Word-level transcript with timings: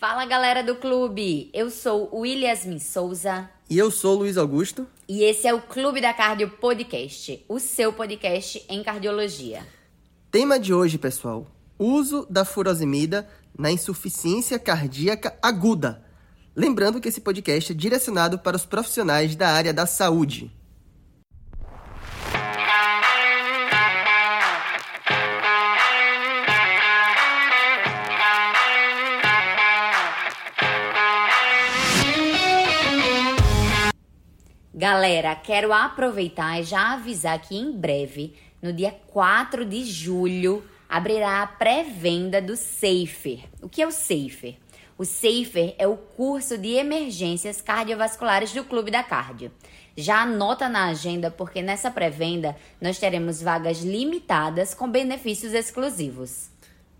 Fala 0.00 0.24
galera 0.24 0.62
do 0.62 0.76
clube, 0.76 1.50
eu 1.52 1.70
sou 1.70 2.08
o 2.10 2.20
Williasmin 2.20 2.78
Souza. 2.78 3.50
E 3.68 3.76
eu 3.76 3.90
sou 3.90 4.14
o 4.16 4.18
Luiz 4.20 4.38
Augusto. 4.38 4.86
E 5.06 5.22
esse 5.22 5.46
é 5.46 5.52
o 5.52 5.60
Clube 5.60 6.00
da 6.00 6.14
Cardio 6.14 6.48
Podcast, 6.48 7.44
o 7.46 7.60
seu 7.60 7.92
podcast 7.92 8.64
em 8.66 8.82
cardiologia. 8.82 9.62
Tema 10.30 10.58
de 10.58 10.72
hoje, 10.72 10.96
pessoal: 10.96 11.46
uso 11.78 12.26
da 12.30 12.46
furosemida 12.46 13.28
na 13.58 13.70
insuficiência 13.70 14.58
cardíaca 14.58 15.38
aguda. 15.42 16.02
Lembrando 16.56 16.98
que 16.98 17.10
esse 17.10 17.20
podcast 17.20 17.70
é 17.70 17.74
direcionado 17.74 18.38
para 18.38 18.56
os 18.56 18.64
profissionais 18.64 19.36
da 19.36 19.50
área 19.50 19.74
da 19.74 19.84
saúde. 19.84 20.50
Galera, 34.80 35.34
quero 35.34 35.74
aproveitar 35.74 36.58
e 36.58 36.64
já 36.64 36.94
avisar 36.94 37.38
que 37.38 37.54
em 37.54 37.70
breve, 37.70 38.32
no 38.62 38.72
dia 38.72 38.90
4 39.08 39.62
de 39.66 39.84
julho, 39.84 40.64
abrirá 40.88 41.42
a 41.42 41.46
pré-venda 41.46 42.40
do 42.40 42.56
Safer. 42.56 43.40
O 43.60 43.68
que 43.68 43.82
é 43.82 43.86
o 43.86 43.90
Safer? 43.90 44.56
O 44.96 45.04
Safer 45.04 45.74
é 45.76 45.86
o 45.86 45.98
curso 45.98 46.56
de 46.56 46.68
emergências 46.76 47.60
cardiovasculares 47.60 48.54
do 48.54 48.64
Clube 48.64 48.90
da 48.90 49.02
Cardio. 49.02 49.52
Já 49.94 50.22
anota 50.22 50.66
na 50.66 50.86
agenda 50.86 51.30
porque 51.30 51.60
nessa 51.60 51.90
pré-venda 51.90 52.56
nós 52.80 52.98
teremos 52.98 53.42
vagas 53.42 53.82
limitadas 53.82 54.72
com 54.72 54.90
benefícios 54.90 55.52
exclusivos. 55.52 56.48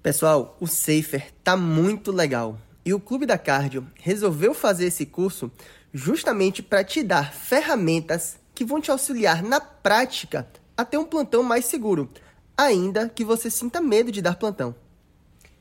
Pessoal, 0.02 0.54
o 0.60 0.66
Safer 0.66 1.32
tá 1.42 1.56
muito 1.56 2.12
legal. 2.12 2.58
E 2.84 2.92
o 2.92 3.00
Clube 3.00 3.24
da 3.24 3.38
Cardio 3.38 3.86
resolveu 4.02 4.52
fazer 4.52 4.86
esse 4.86 5.06
curso 5.06 5.50
justamente 5.92 6.62
para 6.62 6.84
te 6.84 7.02
dar 7.02 7.32
ferramentas 7.32 8.38
que 8.54 8.64
vão 8.64 8.80
te 8.80 8.90
auxiliar 8.90 9.42
na 9.42 9.60
prática 9.60 10.46
a 10.76 10.84
ter 10.84 10.98
um 10.98 11.04
plantão 11.04 11.42
mais 11.42 11.64
seguro, 11.64 12.10
ainda 12.56 13.08
que 13.08 13.24
você 13.24 13.50
sinta 13.50 13.80
medo 13.80 14.10
de 14.12 14.22
dar 14.22 14.36
plantão. 14.36 14.74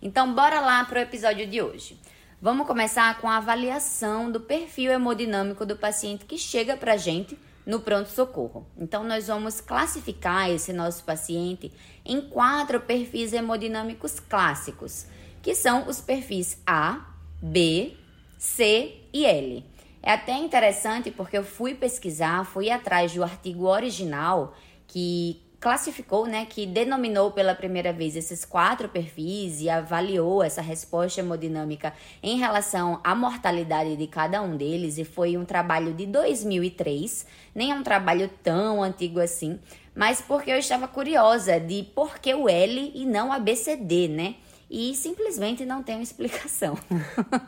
Então, 0.02 0.34
bora 0.34 0.62
lá 0.62 0.86
para 0.86 1.00
o 1.00 1.04
episódio 1.04 1.46
de 1.48 1.62
hoje. 1.62 2.00
Vamos 2.42 2.66
começar 2.66 3.20
com 3.20 3.28
a 3.28 3.38
avaliação 3.38 4.32
do 4.32 4.40
perfil 4.40 4.94
hemodinâmico 4.94 5.66
do 5.66 5.76
paciente 5.76 6.24
que 6.24 6.38
chega 6.38 6.78
para 6.78 6.94
a 6.94 6.98
gente 6.98 7.38
no 7.66 7.82
pronto-socorro. 7.82 8.66
Então, 8.78 9.04
nós 9.04 9.28
vamos 9.28 9.60
classificar 9.60 10.50
esse 10.50 10.72
nosso 10.72 11.04
paciente 11.04 11.72
em 12.06 12.22
quatro 12.22 12.80
perfis 12.80 13.34
hemodinâmicos 13.34 14.22
clássicos, 14.22 15.06
que 15.42 15.54
são 15.54 15.88
os 15.88 16.00
perfis 16.00 16.58
A, 16.66 17.06
B, 17.42 17.98
C 18.38 19.02
e 19.12 19.26
L. 19.26 19.66
É 20.02 20.12
até 20.12 20.34
interessante 20.34 21.12
porque 21.12 21.38
eu 21.38 21.44
fui 21.44 21.76
pesquisar, 21.76 22.46
fui 22.46 22.70
atrás 22.70 23.14
do 23.14 23.24
artigo 23.24 23.66
original 23.66 24.54
que 24.88 25.42
classificou, 25.60 26.26
né, 26.26 26.46
que 26.50 26.66
denominou 26.66 27.32
pela 27.32 27.54
primeira 27.54 27.92
vez 27.92 28.16
esses 28.16 28.46
quatro 28.46 28.88
perfis 28.88 29.60
e 29.60 29.70
avaliou 29.70 30.42
essa 30.42 30.62
resposta 30.62 31.20
hemodinâmica 31.20 31.94
em 32.24 32.38
relação 32.38 33.02
à 33.04 33.14
mortalidade 33.14 33.98
de 33.98 34.08
cada 34.08 34.42
um 34.42 34.56
deles 34.56 34.98
e 34.98 35.04
foi 35.04 35.36
um 35.36 35.44
trabalho 35.44 35.94
de 35.94 36.06
2003, 36.06 37.26
nem 37.54 37.72
é 37.72 37.76
um 37.76 37.84
trabalho 37.84 38.30
tão 38.42 38.82
antigo 38.82 39.20
assim, 39.20 39.60
mas 39.94 40.22
porque 40.22 40.50
eu 40.50 40.58
estava 40.58 40.88
curiosa 40.88 41.60
de 41.60 41.84
por 41.94 42.20
que 42.20 42.34
o 42.34 42.48
L 42.48 42.92
e 42.96 43.06
não 43.06 43.34
a 43.34 43.38
BCD, 43.38 44.08
né? 44.08 44.36
E 44.70 44.96
simplesmente 44.96 45.66
não 45.66 45.82
tem 45.82 45.96
uma 45.96 46.04
explicação. 46.04 46.78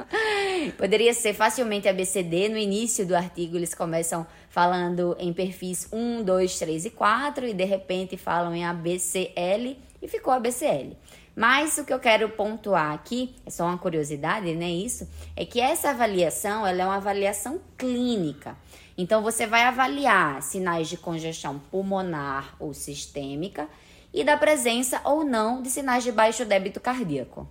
Poderia 0.78 1.14
ser 1.14 1.34
facilmente 1.34 1.88
ABCD. 1.88 2.50
No 2.50 2.58
início 2.58 3.06
do 3.06 3.16
artigo, 3.16 3.58
eles 3.58 3.76
começam 3.76 4.26
falando 4.50 5.16
em 5.20 5.32
perfis 5.32 5.88
1, 5.92 6.24
2, 6.24 6.60
3 6.60 6.86
e 6.86 6.90
4 6.90 7.48
e 7.48 7.54
de 7.54 7.64
repente 7.64 8.18
falam 8.18 8.56
em 8.56 8.66
ABCL 8.66 9.78
e 10.02 10.08
ficou 10.08 10.34
ABCL. 10.34 10.98
Mas 11.36 11.78
o 11.78 11.86
que 11.86 11.94
eu 11.94 12.00
quero 12.00 12.28
pontuar 12.30 12.92
aqui, 12.92 13.36
é 13.46 13.50
só 13.50 13.66
uma 13.66 13.78
curiosidade, 13.78 14.54
né? 14.54 14.70
Isso 14.70 15.08
é 15.36 15.46
que 15.46 15.62
essa 15.62 15.92
avaliação 15.92 16.66
ela 16.66 16.82
é 16.82 16.86
uma 16.86 16.98
avaliação 16.98 17.62
clínica. 17.78 18.58
Então 18.98 19.22
você 19.22 19.48
vai 19.48 19.64
avaliar 19.64 20.42
sinais 20.42 20.90
de 20.90 20.98
congestão 20.98 21.60
pulmonar 21.72 22.56
ou 22.60 22.74
sistêmica 22.74 23.70
e 24.14 24.24
da 24.24 24.38
presença 24.38 25.02
ou 25.04 25.24
não 25.24 25.62
de 25.62 25.70
sinais 25.70 26.04
de 26.04 26.12
baixo 26.12 26.46
débito 26.46 26.80
cardíaco. 26.80 27.48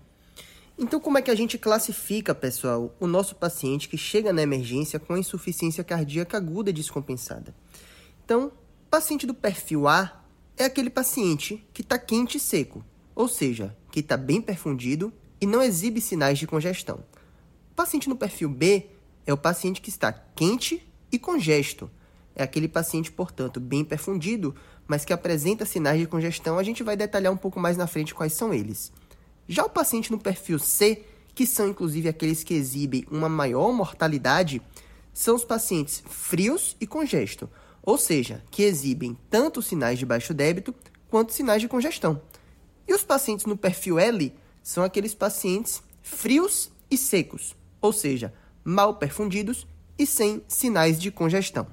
Então, 0.78 0.98
como 0.98 1.18
é 1.18 1.22
que 1.22 1.30
a 1.30 1.34
gente 1.34 1.58
classifica, 1.58 2.34
pessoal, 2.34 2.94
o 2.98 3.06
nosso 3.06 3.34
paciente 3.34 3.88
que 3.88 3.98
chega 3.98 4.32
na 4.32 4.42
emergência 4.42 4.98
com 4.98 5.16
insuficiência 5.16 5.84
cardíaca 5.84 6.38
aguda 6.38 6.72
descompensada? 6.72 7.54
Então, 8.24 8.52
paciente 8.90 9.26
do 9.26 9.34
perfil 9.34 9.86
A 9.86 10.24
é 10.56 10.64
aquele 10.64 10.90
paciente 10.90 11.64
que 11.72 11.80
está 11.80 11.98
quente 11.98 12.38
e 12.38 12.40
seco, 12.40 12.84
ou 13.14 13.28
seja, 13.28 13.76
que 13.90 14.00
está 14.00 14.16
bem 14.16 14.42
perfundido 14.42 15.12
e 15.40 15.46
não 15.46 15.62
exibe 15.62 16.00
sinais 16.00 16.38
de 16.38 16.46
congestão. 16.46 17.04
O 17.70 17.74
paciente 17.74 18.08
no 18.08 18.16
perfil 18.16 18.48
B 18.48 18.86
é 19.24 19.32
o 19.32 19.38
paciente 19.38 19.80
que 19.80 19.90
está 19.90 20.12
quente 20.12 20.86
e 21.12 21.18
congesto. 21.18 21.90
É 22.34 22.42
aquele 22.42 22.68
paciente, 22.68 23.10
portanto, 23.10 23.60
bem 23.60 23.84
perfundido, 23.84 24.54
mas 24.86 25.04
que 25.04 25.12
apresenta 25.12 25.66
sinais 25.66 26.00
de 26.00 26.06
congestão, 26.06 26.58
a 26.58 26.62
gente 26.62 26.82
vai 26.82 26.96
detalhar 26.96 27.32
um 27.32 27.36
pouco 27.36 27.60
mais 27.60 27.76
na 27.76 27.86
frente 27.86 28.14
quais 28.14 28.32
são 28.32 28.52
eles. 28.52 28.92
Já 29.48 29.64
o 29.64 29.70
paciente 29.70 30.10
no 30.10 30.18
perfil 30.18 30.58
C, 30.58 31.04
que 31.34 31.46
são 31.46 31.68
inclusive 31.68 32.08
aqueles 32.08 32.44
que 32.44 32.54
exibem 32.54 33.04
uma 33.10 33.28
maior 33.28 33.72
mortalidade, 33.72 34.62
são 35.12 35.34
os 35.34 35.44
pacientes 35.44 36.02
frios 36.08 36.76
e 36.80 36.86
congesto, 36.86 37.50
ou 37.82 37.98
seja, 37.98 38.42
que 38.50 38.62
exibem 38.62 39.16
tanto 39.28 39.60
sinais 39.60 39.98
de 39.98 40.06
baixo 40.06 40.32
débito 40.32 40.74
quanto 41.08 41.32
sinais 41.32 41.60
de 41.60 41.68
congestão. 41.68 42.20
E 42.86 42.94
os 42.94 43.02
pacientes 43.02 43.46
no 43.46 43.56
perfil 43.56 43.98
L 43.98 44.32
são 44.62 44.84
aqueles 44.84 45.14
pacientes 45.14 45.82
frios 46.02 46.70
e 46.90 46.96
secos, 46.96 47.56
ou 47.80 47.92
seja, 47.92 48.32
mal 48.64 48.94
perfundidos 48.94 49.66
e 49.98 50.06
sem 50.06 50.42
sinais 50.48 51.00
de 51.00 51.10
congestão. 51.10 51.66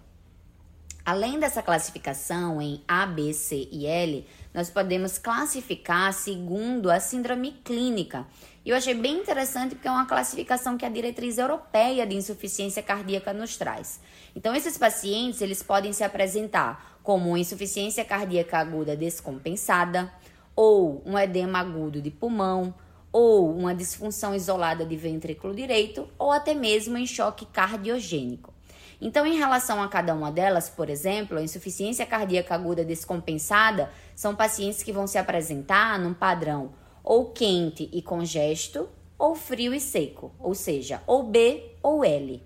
Além 1.07 1.39
dessa 1.39 1.63
classificação 1.63 2.61
em 2.61 2.83
A, 2.85 3.05
B, 3.05 3.31
C 3.31 3.69
e 3.71 3.85
L, 3.85 4.27
nós 4.53 4.69
podemos 4.69 5.17
classificar 5.17 6.11
segundo 6.11 6.91
a 6.91 6.99
síndrome 6.99 7.53
clínica. 7.63 8.27
E 8.65 8.71
eu 8.71 8.75
achei 8.75 8.93
bem 8.93 9.21
interessante 9.21 9.73
porque 9.73 9.87
é 9.87 9.91
uma 9.91 10.05
classificação 10.05 10.77
que 10.77 10.85
a 10.85 10.89
diretriz 10.89 11.37
europeia 11.37 12.05
de 12.05 12.13
insuficiência 12.13 12.83
cardíaca 12.83 13.31
nos 13.31 13.55
traz. 13.55 14.01
Então, 14.35 14.53
esses 14.53 14.77
pacientes, 14.77 15.39
eles 15.39 15.63
podem 15.63 15.93
se 15.93 16.03
apresentar 16.03 16.99
como 17.01 17.37
insuficiência 17.37 18.03
cardíaca 18.03 18.57
aguda 18.57 18.93
descompensada, 18.93 20.11
ou 20.53 21.01
um 21.05 21.17
edema 21.17 21.59
agudo 21.59 22.01
de 22.01 22.11
pulmão, 22.11 22.75
ou 23.13 23.55
uma 23.55 23.73
disfunção 23.73 24.35
isolada 24.35 24.85
de 24.85 24.97
ventrículo 24.97 25.55
direito, 25.55 26.05
ou 26.19 26.33
até 26.33 26.53
mesmo 26.53 26.97
em 26.97 27.07
choque 27.07 27.45
cardiogênico. 27.45 28.56
Então, 28.99 29.25
em 29.25 29.37
relação 29.37 29.81
a 29.81 29.87
cada 29.87 30.13
uma 30.13 30.31
delas, 30.31 30.69
por 30.69 30.89
exemplo, 30.89 31.37
a 31.37 31.43
insuficiência 31.43 32.05
cardíaca 32.05 32.55
aguda 32.55 32.83
descompensada 32.83 33.91
são 34.15 34.35
pacientes 34.35 34.81
que 34.81 34.91
vão 34.91 35.05
se 35.05 35.17
apresentar 35.17 35.99
num 35.99 36.13
padrão 36.13 36.73
ou 37.03 37.31
quente 37.31 37.89
e 37.93 38.01
congesto, 38.01 38.89
ou 39.17 39.33
frio 39.33 39.73
e 39.73 39.79
seco, 39.79 40.33
ou 40.39 40.53
seja, 40.53 41.01
ou 41.07 41.23
B 41.23 41.75
ou 41.81 42.03
L. 42.03 42.43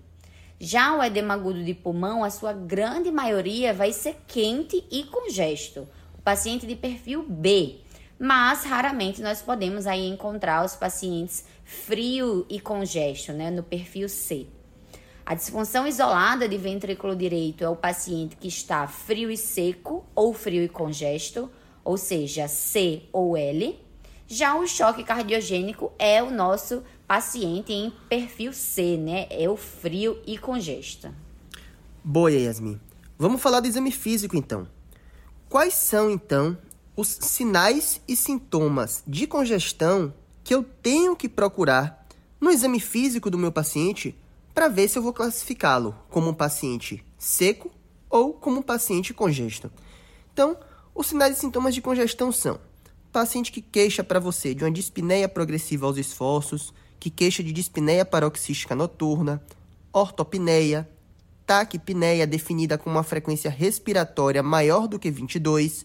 Já 0.60 0.96
o 0.96 1.02
edema 1.02 1.34
agudo 1.34 1.64
de 1.64 1.74
pulmão, 1.74 2.22
a 2.22 2.30
sua 2.30 2.52
grande 2.52 3.10
maioria 3.10 3.74
vai 3.74 3.92
ser 3.92 4.16
quente 4.28 4.84
e 4.90 5.02
congesto, 5.04 5.88
o 6.16 6.22
paciente 6.22 6.66
de 6.66 6.76
perfil 6.76 7.26
B. 7.28 7.80
Mas 8.18 8.62
raramente 8.62 9.20
nós 9.20 9.42
podemos 9.42 9.86
aí 9.88 10.06
encontrar 10.06 10.64
os 10.64 10.76
pacientes 10.76 11.44
frio 11.64 12.46
e 12.48 12.60
congesto, 12.60 13.32
né, 13.32 13.50
no 13.50 13.64
perfil 13.64 14.08
C. 14.08 14.46
A 15.32 15.34
disfunção 15.34 15.86
isolada 15.86 16.46
de 16.46 16.58
ventrículo 16.58 17.16
direito 17.16 17.64
é 17.64 17.68
o 17.70 17.74
paciente 17.74 18.36
que 18.36 18.48
está 18.48 18.86
frio 18.86 19.30
e 19.30 19.36
seco 19.38 20.04
ou 20.14 20.34
frio 20.34 20.62
e 20.62 20.68
congesto, 20.68 21.50
ou 21.82 21.96
seja, 21.96 22.46
C 22.48 23.04
ou 23.10 23.34
L. 23.34 23.80
Já 24.28 24.54
o 24.54 24.66
choque 24.66 25.02
cardiogênico 25.02 25.90
é 25.98 26.22
o 26.22 26.30
nosso 26.30 26.82
paciente 27.08 27.72
em 27.72 27.90
perfil 28.10 28.52
C, 28.52 28.98
né? 28.98 29.26
É 29.30 29.48
o 29.48 29.56
frio 29.56 30.20
e 30.26 30.36
congesto. 30.36 31.08
Boa, 32.04 32.30
Yasmin. 32.30 32.78
Vamos 33.18 33.40
falar 33.40 33.60
do 33.60 33.66
exame 33.66 33.90
físico 33.90 34.36
então. 34.36 34.68
Quais 35.48 35.72
são 35.72 36.10
então 36.10 36.58
os 36.94 37.08
sinais 37.08 38.02
e 38.06 38.14
sintomas 38.14 39.02
de 39.06 39.26
congestão 39.26 40.12
que 40.44 40.54
eu 40.54 40.62
tenho 40.62 41.16
que 41.16 41.26
procurar 41.26 42.06
no 42.38 42.50
exame 42.50 42.78
físico 42.78 43.30
do 43.30 43.38
meu 43.38 43.50
paciente 43.50 44.14
para 44.54 44.68
ver 44.68 44.88
se 44.88 44.98
eu 44.98 45.02
vou 45.02 45.12
classificá-lo 45.12 45.94
como 46.10 46.30
um 46.30 46.34
paciente 46.34 47.04
seco 47.18 47.70
ou 48.08 48.32
como 48.34 48.60
um 48.60 48.62
paciente 48.62 49.14
congesto. 49.14 49.70
Então, 50.32 50.56
os 50.94 51.06
sinais 51.06 51.36
e 51.36 51.40
sintomas 51.40 51.74
de 51.74 51.80
congestão 51.80 52.30
são 52.30 52.58
paciente 53.12 53.52
que 53.52 53.60
queixa 53.60 54.02
para 54.02 54.18
você 54.18 54.54
de 54.54 54.64
uma 54.64 54.70
dispneia 54.70 55.28
progressiva 55.28 55.86
aos 55.86 55.98
esforços, 55.98 56.72
que 56.98 57.10
queixa 57.10 57.42
de 57.42 57.52
dispneia 57.52 58.04
paroxística 58.04 58.74
noturna, 58.74 59.42
ortopneia, 59.92 60.88
taquipneia 61.46 62.26
definida 62.26 62.78
com 62.78 62.88
uma 62.88 63.02
frequência 63.02 63.50
respiratória 63.50 64.42
maior 64.42 64.88
do 64.88 64.98
que 64.98 65.10
22, 65.10 65.84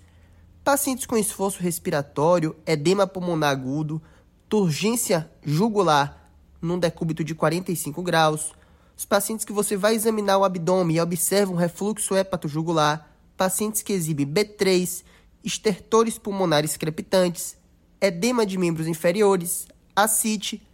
pacientes 0.64 1.06
com 1.06 1.18
esforço 1.18 1.62
respiratório, 1.62 2.56
edema 2.66 3.06
pulmonar 3.06 3.52
agudo, 3.52 4.02
turgência 4.48 5.30
jugular 5.44 6.32
num 6.62 6.80
decúbito 6.80 7.24
de 7.24 7.36
45 7.36 8.02
graus, 8.02 8.54
os 8.98 9.06
pacientes 9.06 9.46
que 9.46 9.54
você 9.54 9.78
vai 9.78 9.94
examinar 9.94 10.40
o 10.40 10.44
abdômen 10.44 10.98
e 10.98 11.00
observa 11.00 11.52
um 11.52 11.56
refluxo 11.56 12.16
hepato-jugular, 12.16 13.08
pacientes 13.38 13.84
que 13.84 13.94
exibem 13.94 14.26
B3, 14.26 15.04
estertores 15.44 16.18
pulmonares 16.18 16.76
crepitantes, 16.76 17.56
edema 18.02 18.44
de 18.44 18.58
membros 18.58 18.88
inferiores, 18.88 19.68
ascite, 19.96 20.66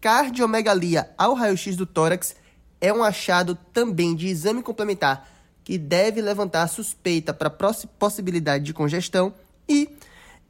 cardiomegalia 0.00 1.08
ao 1.16 1.34
raio-x 1.34 1.76
do 1.76 1.86
tórax 1.86 2.34
é 2.80 2.92
um 2.92 3.02
achado 3.02 3.56
também 3.72 4.14
de 4.14 4.26
exame 4.26 4.62
complementar 4.62 5.28
que 5.62 5.78
deve 5.78 6.20
levantar 6.20 6.66
suspeita 6.66 7.32
para 7.32 7.50
possibilidade 7.50 8.64
de 8.64 8.74
congestão 8.74 9.32
e 9.68 9.88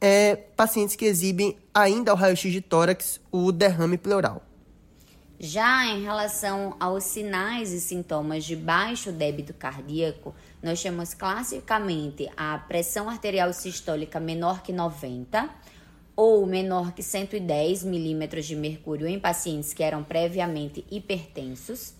é, 0.01 0.37
pacientes 0.37 0.97
que 0.97 1.05
exibem 1.05 1.59
ainda 1.75 2.11
ao 2.11 2.17
raio-x 2.17 2.53
de 2.53 2.61
tórax 2.61 3.21
o 3.31 3.53
derrame 3.53 3.99
pleural. 3.99 4.48
Já 5.41 5.87
em 5.87 6.03
relação 6.03 6.75
aos 6.81 7.05
sinais 7.05 7.73
e 7.73 7.81
sintomas 7.81 8.45
de 8.45 8.57
baixo 8.57 9.13
débito 9.13 9.55
cardíaco, 9.55 10.35
nós 10.61 10.83
temos 10.83 11.15
classicamente 11.15 12.29
a 12.37 12.59
pressão 12.59 13.09
arterial 13.09 13.53
sistólica 13.53 14.19
menor 14.19 14.63
que 14.65 14.73
90 14.73 15.49
ou 16.17 16.45
menor 16.45 16.91
que 16.91 17.05
110 17.05 17.85
milímetros 17.85 18.47
de 18.47 18.57
mercúrio 18.57 19.07
em 19.07 19.21
pacientes 19.21 19.73
que 19.73 19.85
eram 19.85 20.03
previamente 20.03 20.85
hipertensos. 20.91 21.95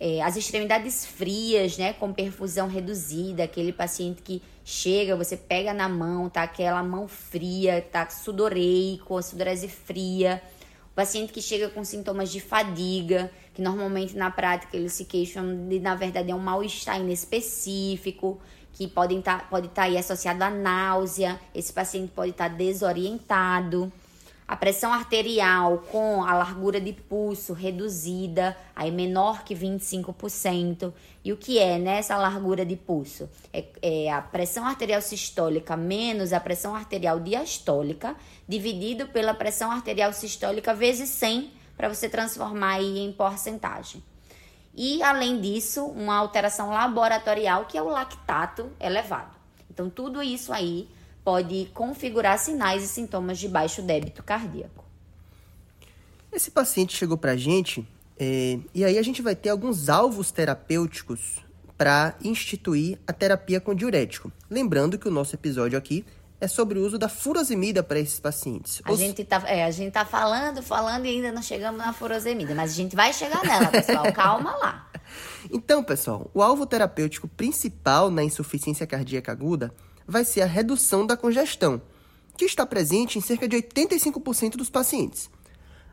É, 0.00 0.22
as 0.22 0.34
extremidades 0.34 1.04
frias, 1.04 1.76
né, 1.76 1.92
com 1.92 2.14
perfusão 2.14 2.66
reduzida, 2.66 3.44
aquele 3.44 3.74
paciente 3.74 4.22
que 4.22 4.42
chega, 4.64 5.14
você 5.14 5.36
pega 5.36 5.74
na 5.74 5.86
mão, 5.88 6.30
tá 6.30 6.44
aquela 6.44 6.82
mão 6.82 7.06
fria, 7.06 7.86
tá 7.92 8.08
sudoreico, 8.08 9.22
sudorese 9.22 9.68
fria. 9.68 10.42
Paciente 10.94 11.32
que 11.32 11.42
chega 11.42 11.68
com 11.68 11.82
sintomas 11.82 12.30
de 12.30 12.40
fadiga, 12.40 13.30
que 13.52 13.60
normalmente 13.60 14.16
na 14.16 14.30
prática 14.30 14.76
eles 14.76 14.92
se 14.92 15.04
queixam 15.04 15.66
de, 15.68 15.80
na 15.80 15.96
verdade, 15.96 16.30
é 16.30 16.34
um 16.34 16.38
mal-estar 16.38 17.00
inespecífico, 17.00 18.40
que 18.72 18.86
podem 18.86 19.20
tá, 19.20 19.38
pode 19.38 19.66
estar 19.66 19.82
tá 19.82 19.88
aí 19.88 19.98
associado 19.98 20.44
à 20.44 20.50
náusea, 20.50 21.40
esse 21.54 21.72
paciente 21.72 22.12
pode 22.14 22.30
estar 22.30 22.48
tá 22.48 22.54
desorientado. 22.54 23.92
A 24.46 24.56
pressão 24.56 24.92
arterial 24.92 25.78
com 25.90 26.22
a 26.22 26.34
largura 26.34 26.78
de 26.78 26.92
pulso 26.92 27.54
reduzida, 27.54 28.54
aí 28.76 28.90
menor 28.90 29.42
que 29.42 29.54
25%. 29.54 30.92
E 31.24 31.32
o 31.32 31.36
que 31.36 31.58
é 31.58 31.78
nessa 31.78 32.14
largura 32.18 32.64
de 32.64 32.76
pulso? 32.76 33.28
É, 33.50 33.64
é, 33.80 34.12
a 34.12 34.20
pressão 34.20 34.66
arterial 34.66 35.00
sistólica 35.00 35.78
menos 35.78 36.34
a 36.34 36.40
pressão 36.40 36.74
arterial 36.74 37.18
diastólica, 37.20 38.14
dividido 38.46 39.06
pela 39.06 39.32
pressão 39.32 39.70
arterial 39.70 40.12
sistólica 40.12 40.74
vezes 40.74 41.08
100, 41.08 41.50
para 41.74 41.88
você 41.88 42.06
transformar 42.06 42.74
aí 42.74 42.98
em 42.98 43.12
porcentagem. 43.12 44.02
E, 44.76 45.02
além 45.02 45.40
disso, 45.40 45.86
uma 45.86 46.16
alteração 46.16 46.70
laboratorial 46.70 47.64
que 47.64 47.78
é 47.78 47.82
o 47.82 47.88
lactato 47.88 48.70
elevado. 48.78 49.34
Então, 49.70 49.88
tudo 49.88 50.22
isso 50.22 50.52
aí 50.52 50.88
pode 51.24 51.70
configurar 51.72 52.38
sinais 52.38 52.84
e 52.84 52.88
sintomas 52.88 53.38
de 53.38 53.48
baixo 53.48 53.80
débito 53.80 54.22
cardíaco. 54.22 54.84
Esse 56.30 56.50
paciente 56.50 56.96
chegou 56.96 57.16
para 57.16 57.32
a 57.32 57.36
gente 57.36 57.86
é, 58.18 58.58
e 58.74 58.84
aí 58.84 58.98
a 58.98 59.02
gente 59.02 59.22
vai 59.22 59.34
ter 59.34 59.48
alguns 59.48 59.88
alvos 59.88 60.30
terapêuticos 60.30 61.42
para 61.76 62.14
instituir 62.22 62.98
a 63.06 63.12
terapia 63.12 63.60
com 63.60 63.74
diurético. 63.74 64.30
Lembrando 64.50 64.98
que 64.98 65.08
o 65.08 65.10
nosso 65.10 65.34
episódio 65.34 65.78
aqui 65.78 66.04
é 66.40 66.46
sobre 66.46 66.78
o 66.78 66.84
uso 66.84 66.98
da 66.98 67.08
furosemida 67.08 67.82
para 67.82 67.98
esses 67.98 68.20
pacientes. 68.20 68.80
A, 68.84 68.92
Os... 68.92 68.98
gente 68.98 69.24
tá, 69.24 69.42
é, 69.46 69.64
a 69.64 69.70
gente 69.70 69.92
tá 69.92 70.04
falando, 70.04 70.62
falando 70.62 71.06
e 71.06 71.08
ainda 71.08 71.32
não 71.32 71.42
chegamos 71.42 71.78
na 71.78 71.92
furosemida, 71.92 72.54
mas 72.54 72.72
a 72.72 72.74
gente 72.74 72.94
vai 72.94 73.12
chegar 73.12 73.42
nela, 73.44 73.68
pessoal. 73.68 74.10
Calma 74.12 74.54
lá. 74.56 74.90
Então, 75.50 75.82
pessoal, 75.82 76.30
o 76.34 76.42
alvo 76.42 76.66
terapêutico 76.66 77.28
principal 77.28 78.10
na 78.10 78.22
insuficiência 78.22 78.86
cardíaca 78.86 79.32
aguda 79.32 79.72
vai 80.06 80.24
ser 80.24 80.42
a 80.42 80.46
redução 80.46 81.06
da 81.06 81.16
congestão, 81.16 81.80
que 82.36 82.44
está 82.44 82.66
presente 82.66 83.18
em 83.18 83.22
cerca 83.22 83.48
de 83.48 83.56
85% 83.56 84.56
dos 84.56 84.70
pacientes. 84.70 85.30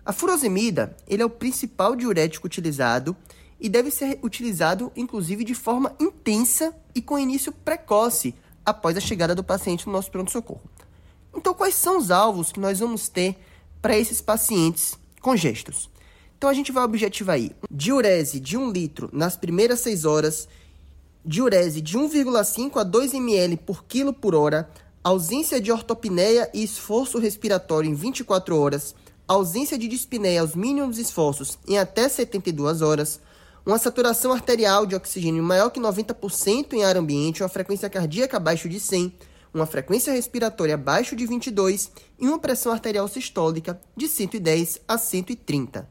A 0.05 0.11
furosemida 0.11 0.95
ele 1.07 1.21
é 1.21 1.25
o 1.25 1.29
principal 1.29 1.95
diurético 1.95 2.47
utilizado 2.47 3.15
e 3.59 3.69
deve 3.69 3.91
ser 3.91 4.19
utilizado, 4.23 4.91
inclusive, 4.95 5.43
de 5.43 5.53
forma 5.53 5.95
intensa 5.99 6.75
e 6.95 7.01
com 7.01 7.19
início 7.19 7.51
precoce 7.51 8.33
após 8.65 8.97
a 8.97 8.99
chegada 8.99 9.35
do 9.35 9.43
paciente 9.43 9.85
no 9.85 9.93
nosso 9.93 10.09
pronto-socorro. 10.09 10.61
Então, 11.35 11.53
quais 11.53 11.75
são 11.75 11.97
os 11.97 12.09
alvos 12.09 12.51
que 12.51 12.59
nós 12.59 12.79
vamos 12.79 13.07
ter 13.07 13.37
para 13.81 13.97
esses 13.97 14.19
pacientes 14.19 14.97
congestos? 15.21 15.89
Então, 16.37 16.49
a 16.49 16.53
gente 16.53 16.71
vai 16.71 16.83
objetivar 16.83 17.35
aí 17.35 17.51
diurese 17.69 18.39
de 18.39 18.57
1 18.57 18.71
litro 18.71 19.09
nas 19.13 19.37
primeiras 19.37 19.79
6 19.81 20.05
horas 20.05 20.47
diurese 21.23 21.81
de 21.81 21.97
1,5 21.97 22.77
a 22.77 22.83
2 22.83 23.13
ml 23.13 23.57
por 23.57 23.85
quilo 23.85 24.13
por 24.13 24.33
hora, 24.33 24.69
ausência 25.03 25.61
de 25.61 25.71
ortopneia 25.71 26.49
e 26.53 26.63
esforço 26.63 27.19
respiratório 27.19 27.89
em 27.89 27.93
24 27.93 28.57
horas, 28.57 28.95
ausência 29.27 29.77
de 29.77 29.87
dispneia 29.87 30.41
aos 30.41 30.55
mínimos 30.55 30.97
esforços 30.97 31.57
em 31.67 31.77
até 31.77 32.09
72 32.09 32.81
horas, 32.81 33.19
uma 33.65 33.77
saturação 33.77 34.33
arterial 34.33 34.85
de 34.85 34.95
oxigênio 34.95 35.43
maior 35.43 35.69
que 35.69 35.79
90% 35.79 36.73
em 36.73 36.83
ar 36.83 36.97
ambiente, 36.97 37.43
uma 37.43 37.49
frequência 37.49 37.89
cardíaca 37.89 38.37
abaixo 38.37 38.67
de 38.67 38.79
100, 38.79 39.13
uma 39.53 39.65
frequência 39.65 40.13
respiratória 40.13 40.75
abaixo 40.75 41.15
de 41.15 41.25
22 41.25 41.91
e 42.19 42.27
uma 42.27 42.39
pressão 42.39 42.71
arterial 42.71 43.07
sistólica 43.07 43.79
de 43.95 44.07
110 44.07 44.81
a 44.87 44.97
130. 44.97 45.87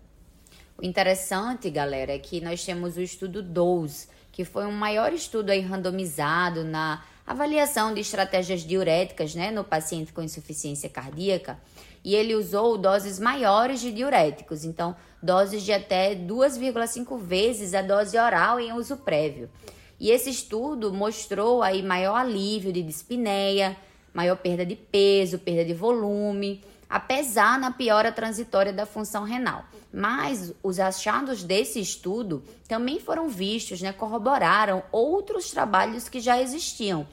O 0.79 0.85
interessante, 0.85 1.71
galera, 1.71 2.13
é 2.13 2.19
que 2.19 2.41
nós 2.41 2.65
temos 2.65 2.97
o 2.97 3.03
estudo 3.03 3.43
12, 3.43 4.09
que 4.33 4.45
foi 4.45 4.67
um 4.67 4.73
maior 4.73 5.13
estudo 5.13 5.51
aí 5.51 5.61
randomizado 5.61 6.65
na 6.65 7.03
avaliação 7.27 7.95
de 7.95 8.01
estratégias 8.01 8.63
diuréticas 8.63 9.35
né, 9.35 9.51
no 9.51 9.63
paciente 9.63 10.13
com 10.13 10.23
insuficiência 10.23 10.89
cardíaca, 10.89 11.59
e 12.05 12.15
ele 12.15 12.35
usou 12.35 12.79
doses 12.79 13.19
maiores 13.19 13.81
de 13.81 13.93
diuréticos, 13.93 14.65
então 14.65 14.97
doses 15.23 15.63
de 15.63 15.73
até 15.73 16.15
2,5 16.15 17.19
vezes 17.19 17.75
a 17.75 17.83
dose 17.83 18.19
oral 18.19 18.59
em 18.59 18.73
uso 18.73 18.97
prévio. 18.97 19.51
E 19.99 20.11
esse 20.11 20.31
estudo 20.31 20.93
mostrou 20.93 21.63
aí 21.63 21.83
maior 21.83 22.17
alívio 22.17 22.73
de 22.73 22.83
dispneia, 22.83 23.77
maior 24.15 24.37
perda 24.37 24.65
de 24.65 24.75
peso, 24.75 25.39
perda 25.39 25.65
de 25.65 25.75
volume, 25.75 26.65
apesar 26.91 27.57
na 27.57 27.71
piora 27.71 28.11
transitória 28.11 28.73
da 28.73 28.85
função 28.85 29.23
renal. 29.23 29.65
Mas 29.93 30.53
os 30.61 30.81
achados 30.81 31.45
desse 31.45 31.81
estudo 31.81 32.43
também 32.67 32.99
foram 32.99 33.29
vistos, 33.29 33.81
né, 33.81 33.93
corroboraram 33.93 34.83
outros 34.91 35.53
trabalhos 35.53 36.09
que 36.09 36.19
já 36.19 36.41
existiam, 36.43 37.07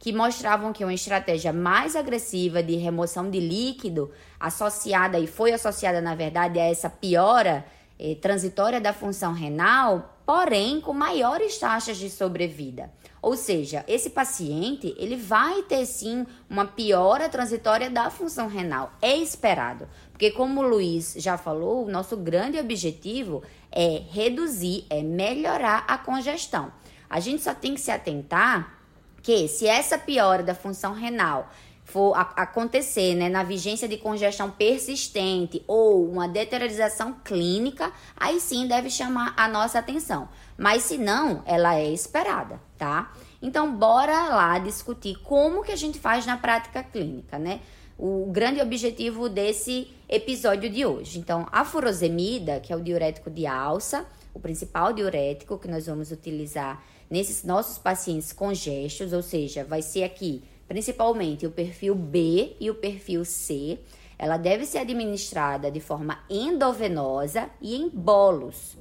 que 0.00 0.12
mostravam 0.12 0.72
que 0.72 0.82
uma 0.82 0.94
estratégia 0.94 1.52
mais 1.52 1.94
agressiva 1.94 2.60
de 2.60 2.74
remoção 2.74 3.30
de 3.30 3.38
líquido, 3.38 4.10
associada 4.38 5.18
e 5.18 5.28
foi 5.28 5.52
associada, 5.52 6.00
na 6.00 6.16
verdade, 6.16 6.58
a 6.58 6.64
essa 6.64 6.90
piora 6.90 7.64
eh, 7.98 8.16
transitória 8.20 8.80
da 8.80 8.92
função 8.92 9.32
renal, 9.32 10.18
porém 10.26 10.80
com 10.80 10.92
maiores 10.92 11.58
taxas 11.58 11.98
de 11.98 12.08
sobrevida. 12.08 12.90
Ou 13.22 13.36
seja, 13.36 13.84
esse 13.86 14.10
paciente, 14.10 14.94
ele 14.98 15.16
vai 15.16 15.62
ter 15.62 15.84
sim 15.84 16.26
uma 16.48 16.64
piora 16.64 17.28
transitória 17.28 17.90
da 17.90 18.10
função 18.10 18.48
renal. 18.48 18.92
É 19.02 19.14
esperado. 19.14 19.86
Porque 20.10 20.30
como 20.30 20.60
o 20.60 20.68
Luiz 20.68 21.14
já 21.18 21.36
falou, 21.36 21.84
o 21.84 21.90
nosso 21.90 22.16
grande 22.16 22.58
objetivo 22.58 23.42
é 23.70 24.02
reduzir, 24.10 24.86
é 24.88 25.02
melhorar 25.02 25.84
a 25.86 25.98
congestão. 25.98 26.72
A 27.08 27.20
gente 27.20 27.42
só 27.42 27.52
tem 27.52 27.74
que 27.74 27.80
se 27.80 27.90
atentar 27.90 28.78
que 29.22 29.48
se 29.48 29.66
essa 29.66 29.98
piora 29.98 30.42
da 30.42 30.54
função 30.54 30.94
renal 30.94 31.50
for 31.90 32.14
acontecer 32.16 33.14
né, 33.14 33.28
na 33.28 33.42
vigência 33.42 33.88
de 33.88 33.96
congestão 33.96 34.50
persistente 34.50 35.62
ou 35.66 36.08
uma 36.08 36.28
deteriorização 36.28 37.14
clínica, 37.24 37.92
aí 38.16 38.40
sim 38.40 38.66
deve 38.66 38.88
chamar 38.88 39.34
a 39.36 39.48
nossa 39.48 39.78
atenção. 39.78 40.28
Mas 40.56 40.84
se 40.84 40.96
não, 40.96 41.42
ela 41.44 41.74
é 41.74 41.90
esperada, 41.90 42.60
tá? 42.78 43.12
Então, 43.42 43.74
bora 43.74 44.28
lá 44.28 44.58
discutir 44.58 45.16
como 45.22 45.62
que 45.62 45.72
a 45.72 45.76
gente 45.76 45.98
faz 45.98 46.24
na 46.26 46.36
prática 46.36 46.82
clínica, 46.82 47.38
né? 47.38 47.60
O 47.98 48.30
grande 48.30 48.60
objetivo 48.60 49.28
desse 49.28 49.88
episódio 50.08 50.70
de 50.70 50.86
hoje. 50.86 51.18
Então, 51.18 51.46
a 51.50 51.64
furosemida, 51.64 52.60
que 52.60 52.72
é 52.72 52.76
o 52.76 52.82
diurético 52.82 53.30
de 53.30 53.46
alça, 53.46 54.06
o 54.32 54.38
principal 54.38 54.92
diurético 54.92 55.58
que 55.58 55.68
nós 55.68 55.86
vamos 55.86 56.12
utilizar 56.12 56.82
nesses 57.10 57.42
nossos 57.42 57.78
pacientes 57.78 58.32
congestos, 58.32 59.12
ou 59.12 59.22
seja, 59.22 59.64
vai 59.64 59.82
ser 59.82 60.04
aqui 60.04 60.42
principalmente 60.70 61.44
o 61.44 61.50
perfil 61.50 61.96
B 61.96 62.54
e 62.60 62.70
o 62.70 62.76
perfil 62.76 63.24
C. 63.24 63.80
ela 64.16 64.36
deve 64.36 64.64
ser 64.64 64.78
administrada 64.78 65.68
de 65.68 65.80
forma 65.80 66.20
endovenosa 66.30 67.50
e 67.60 67.74
em 67.74 67.88
bolos. 67.88 68.78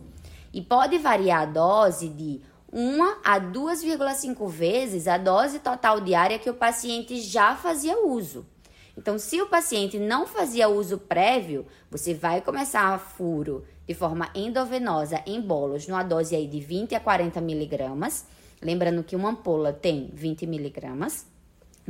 E 0.53 0.61
pode 0.61 0.99
variar 0.99 1.41
a 1.41 1.45
dose 1.47 2.09
de 2.09 2.41
1 2.71 3.01
a 3.25 3.39
2,5 3.39 4.47
vezes 4.47 5.07
a 5.07 5.17
dose 5.17 5.57
total 5.57 5.99
diária 5.99 6.37
que 6.37 6.47
o 6.47 6.53
paciente 6.53 7.19
já 7.21 7.55
fazia 7.55 8.05
uso. 8.05 8.45
Então, 8.95 9.17
se 9.17 9.41
o 9.41 9.47
paciente 9.47 9.97
não 9.97 10.27
fazia 10.27 10.69
uso 10.69 10.99
prévio, 10.99 11.65
você 11.89 12.13
vai 12.13 12.39
começar 12.39 12.83
a 12.93 12.99
furo 12.99 13.65
de 13.87 13.95
forma 13.95 14.29
endovenosa 14.35 15.23
em 15.25 15.41
bolos, 15.41 15.87
numa 15.87 16.03
dose 16.03 16.35
aí 16.35 16.45
de 16.45 16.59
20 16.59 16.93
a 16.93 16.99
40 16.99 17.41
miligramas. 17.41 18.27
Lembrando 18.61 19.03
que 19.03 19.15
uma 19.15 19.29
ampola 19.29 19.73
tem 19.73 20.11
20 20.13 20.45
miligramas. 20.45 21.25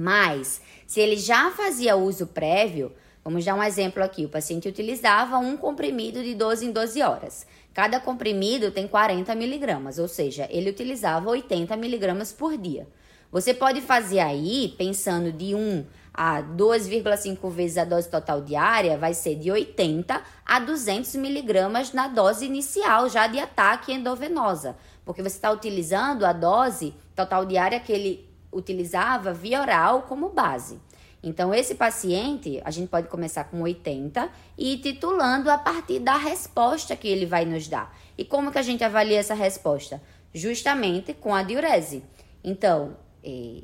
Mas, 0.01 0.61
se 0.87 1.01
ele 1.01 1.17
já 1.17 1.51
fazia 1.51 1.97
uso 1.97 2.27
prévio, 2.27 2.93
vamos 3.21 3.43
dar 3.43 3.53
um 3.53 3.61
exemplo 3.61 4.01
aqui: 4.01 4.23
o 4.23 4.29
paciente 4.29 4.69
utilizava 4.69 5.37
um 5.39 5.57
comprimido 5.57 6.23
de 6.23 6.33
12 6.35 6.67
em 6.67 6.71
12 6.71 7.01
horas. 7.01 7.45
Cada 7.73 7.99
comprimido 7.99 8.71
tem 8.71 8.87
40 8.87 9.35
miligramas, 9.35 9.99
ou 9.99 10.07
seja, 10.07 10.47
ele 10.49 10.69
utilizava 10.69 11.29
80 11.29 11.75
miligramas 11.75 12.31
por 12.31 12.57
dia. 12.57 12.87
Você 13.29 13.53
pode 13.53 13.81
fazer 13.81 14.19
aí, 14.19 14.73
pensando 14.77 15.33
de 15.33 15.53
1 15.53 15.85
a 16.13 16.41
2,5 16.43 17.49
vezes 17.51 17.77
a 17.77 17.83
dose 17.83 18.09
total 18.09 18.39
diária, 18.39 18.97
vai 18.97 19.13
ser 19.13 19.35
de 19.35 19.51
80 19.51 20.21
a 20.45 20.59
200 20.61 21.13
miligramas 21.15 21.91
na 21.91 22.07
dose 22.07 22.45
inicial, 22.45 23.09
já 23.09 23.27
de 23.27 23.37
ataque 23.37 23.91
endovenosa, 23.91 24.77
porque 25.03 25.21
você 25.21 25.35
está 25.35 25.51
utilizando 25.51 26.25
a 26.25 26.31
dose 26.31 26.93
total 27.13 27.45
diária 27.45 27.81
que 27.81 27.91
ele 27.91 28.28
utilizava 28.51 29.33
via 29.33 29.61
oral 29.61 30.03
como 30.03 30.29
base. 30.29 30.79
Então, 31.21 31.53
esse 31.53 31.75
paciente, 31.75 32.61
a 32.63 32.71
gente 32.71 32.87
pode 32.87 33.09
começar 33.09 33.43
com 33.45 33.61
80 33.61 34.29
e 34.57 34.73
ir 34.73 34.77
titulando 34.77 35.51
a 35.51 35.57
partir 35.57 35.99
da 35.99 36.15
resposta 36.15 36.95
que 36.95 37.07
ele 37.07 37.25
vai 37.25 37.43
nos 37.45 37.67
dar. 37.67 37.95
E 38.17 38.23
como 38.23 38.51
que 38.51 38.57
a 38.57 38.61
gente 38.61 38.83
avalia 38.83 39.19
essa 39.19 39.33
resposta? 39.33 40.01
Justamente 40.33 41.13
com 41.13 41.35
a 41.35 41.43
diurese. 41.43 42.03
Então, 42.41 42.95
eh, 43.23 43.63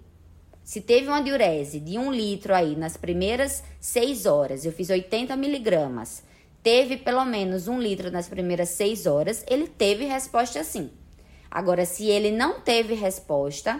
se 0.65 0.81
teve 0.81 1.07
uma 1.07 1.21
diurese 1.21 1.79
de 1.79 1.97
um 1.97 2.11
litro 2.11 2.53
aí 2.53 2.75
nas 2.75 2.97
primeiras 2.97 3.63
6 3.79 4.25
horas, 4.25 4.65
eu 4.65 4.71
fiz 4.71 4.89
80 4.89 5.35
miligramas, 5.37 6.23
teve 6.61 6.97
pelo 6.97 7.23
menos 7.23 7.67
um 7.67 7.79
litro 7.79 8.09
nas 8.11 8.27
primeiras 8.27 8.69
6 8.69 9.05
horas, 9.05 9.45
ele 9.47 9.67
teve 9.67 10.05
resposta 10.05 10.63
sim. 10.63 10.89
Agora, 11.49 11.85
se 11.85 12.07
ele 12.07 12.31
não 12.31 12.59
teve 12.59 12.95
resposta, 12.95 13.79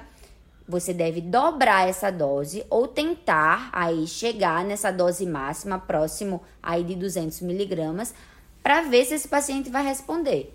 você 0.67 0.93
deve 0.93 1.21
dobrar 1.21 1.87
essa 1.87 2.11
dose 2.11 2.65
ou 2.69 2.87
tentar 2.87 3.69
aí 3.71 4.07
chegar 4.07 4.63
nessa 4.63 4.91
dose 4.91 5.25
máxima 5.25 5.79
próximo 5.79 6.41
aí 6.61 6.83
de 6.83 6.95
200 6.95 7.41
miligramas 7.41 8.13
para 8.63 8.81
ver 8.81 9.05
se 9.05 9.13
esse 9.13 9.27
paciente 9.27 9.69
vai 9.69 9.83
responder 9.83 10.51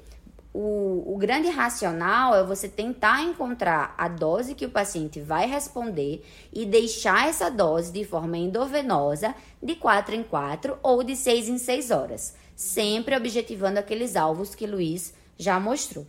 o, 0.53 1.15
o 1.15 1.17
grande 1.17 1.49
racional 1.49 2.35
é 2.35 2.43
você 2.43 2.69
tentar 2.69 3.23
encontrar 3.23 3.95
a 3.97 4.09
dose 4.09 4.55
que 4.55 4.67
o 4.67 4.71
paciente 4.71 5.21
vai 5.21 5.47
responder 5.47 6.25
e 6.53 6.67
deixar 6.67 7.29
essa 7.29 7.49
dose 7.49 7.93
de 7.93 8.05
forma 8.05 8.37
endovenosa 8.37 9.35
de 9.63 9.77
4 9.77 10.15
em 10.15 10.23
4 10.23 10.79
ou 10.83 11.05
de 11.05 11.15
6 11.15 11.49
em 11.49 11.59
6 11.59 11.91
horas, 11.91 12.35
sempre 12.57 13.17
objetivando 13.17 13.79
aqueles 13.79 14.17
alvos 14.17 14.55
que 14.55 14.67
Luiz 14.67 15.15
já 15.39 15.61
mostrou. 15.61 16.07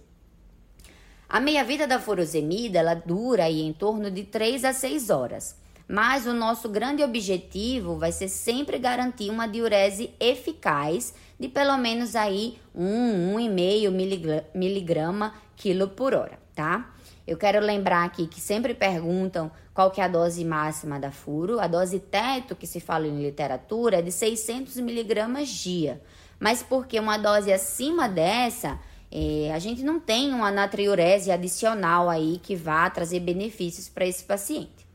A 1.31 1.39
meia-vida 1.39 1.87
da 1.87 1.97
furosemida 1.97 2.79
ela 2.79 2.93
dura 2.93 3.45
aí 3.45 3.61
em 3.61 3.71
torno 3.71 4.11
de 4.11 4.25
3 4.25 4.65
a 4.65 4.73
6 4.73 5.09
horas, 5.09 5.55
mas 5.87 6.27
o 6.27 6.33
nosso 6.33 6.67
grande 6.67 7.01
objetivo 7.01 7.95
vai 7.95 8.11
ser 8.11 8.27
sempre 8.27 8.77
garantir 8.77 9.29
uma 9.29 9.47
diurese 9.47 10.13
eficaz 10.19 11.13
de 11.39 11.47
pelo 11.47 11.77
menos 11.77 12.17
aí 12.17 12.59
1, 12.75 13.37
1,5 13.37 14.43
miligrama 14.53 15.33
quilo 15.55 15.87
por 15.87 16.13
hora, 16.13 16.37
tá? 16.53 16.93
Eu 17.25 17.37
quero 17.37 17.61
lembrar 17.61 18.03
aqui 18.03 18.27
que 18.27 18.41
sempre 18.41 18.73
perguntam 18.73 19.49
qual 19.73 19.89
que 19.89 20.01
é 20.01 20.03
a 20.03 20.09
dose 20.09 20.43
máxima 20.43 20.99
da 20.99 21.11
furo. 21.11 21.61
A 21.61 21.67
dose 21.67 21.97
teto 21.97 22.57
que 22.57 22.67
se 22.67 22.81
fala 22.81 23.07
em 23.07 23.23
literatura 23.23 23.99
é 23.99 24.01
de 24.01 24.11
600 24.11 24.75
miligramas 24.81 25.47
dia. 25.47 26.01
Mas 26.37 26.61
porque 26.61 26.99
uma 26.99 27.17
dose 27.17 27.53
acima 27.53 28.09
dessa, 28.09 28.79
é, 29.11 29.51
a 29.53 29.59
gente 29.59 29.83
não 29.83 29.99
tem 29.99 30.33
uma 30.33 30.51
natriurese 30.51 31.31
adicional 31.31 32.09
aí 32.09 32.39
que 32.41 32.55
vá 32.55 32.89
trazer 32.89 33.19
benefícios 33.19 33.89
para 33.89 34.05
esse 34.05 34.23
paciente. 34.23 34.87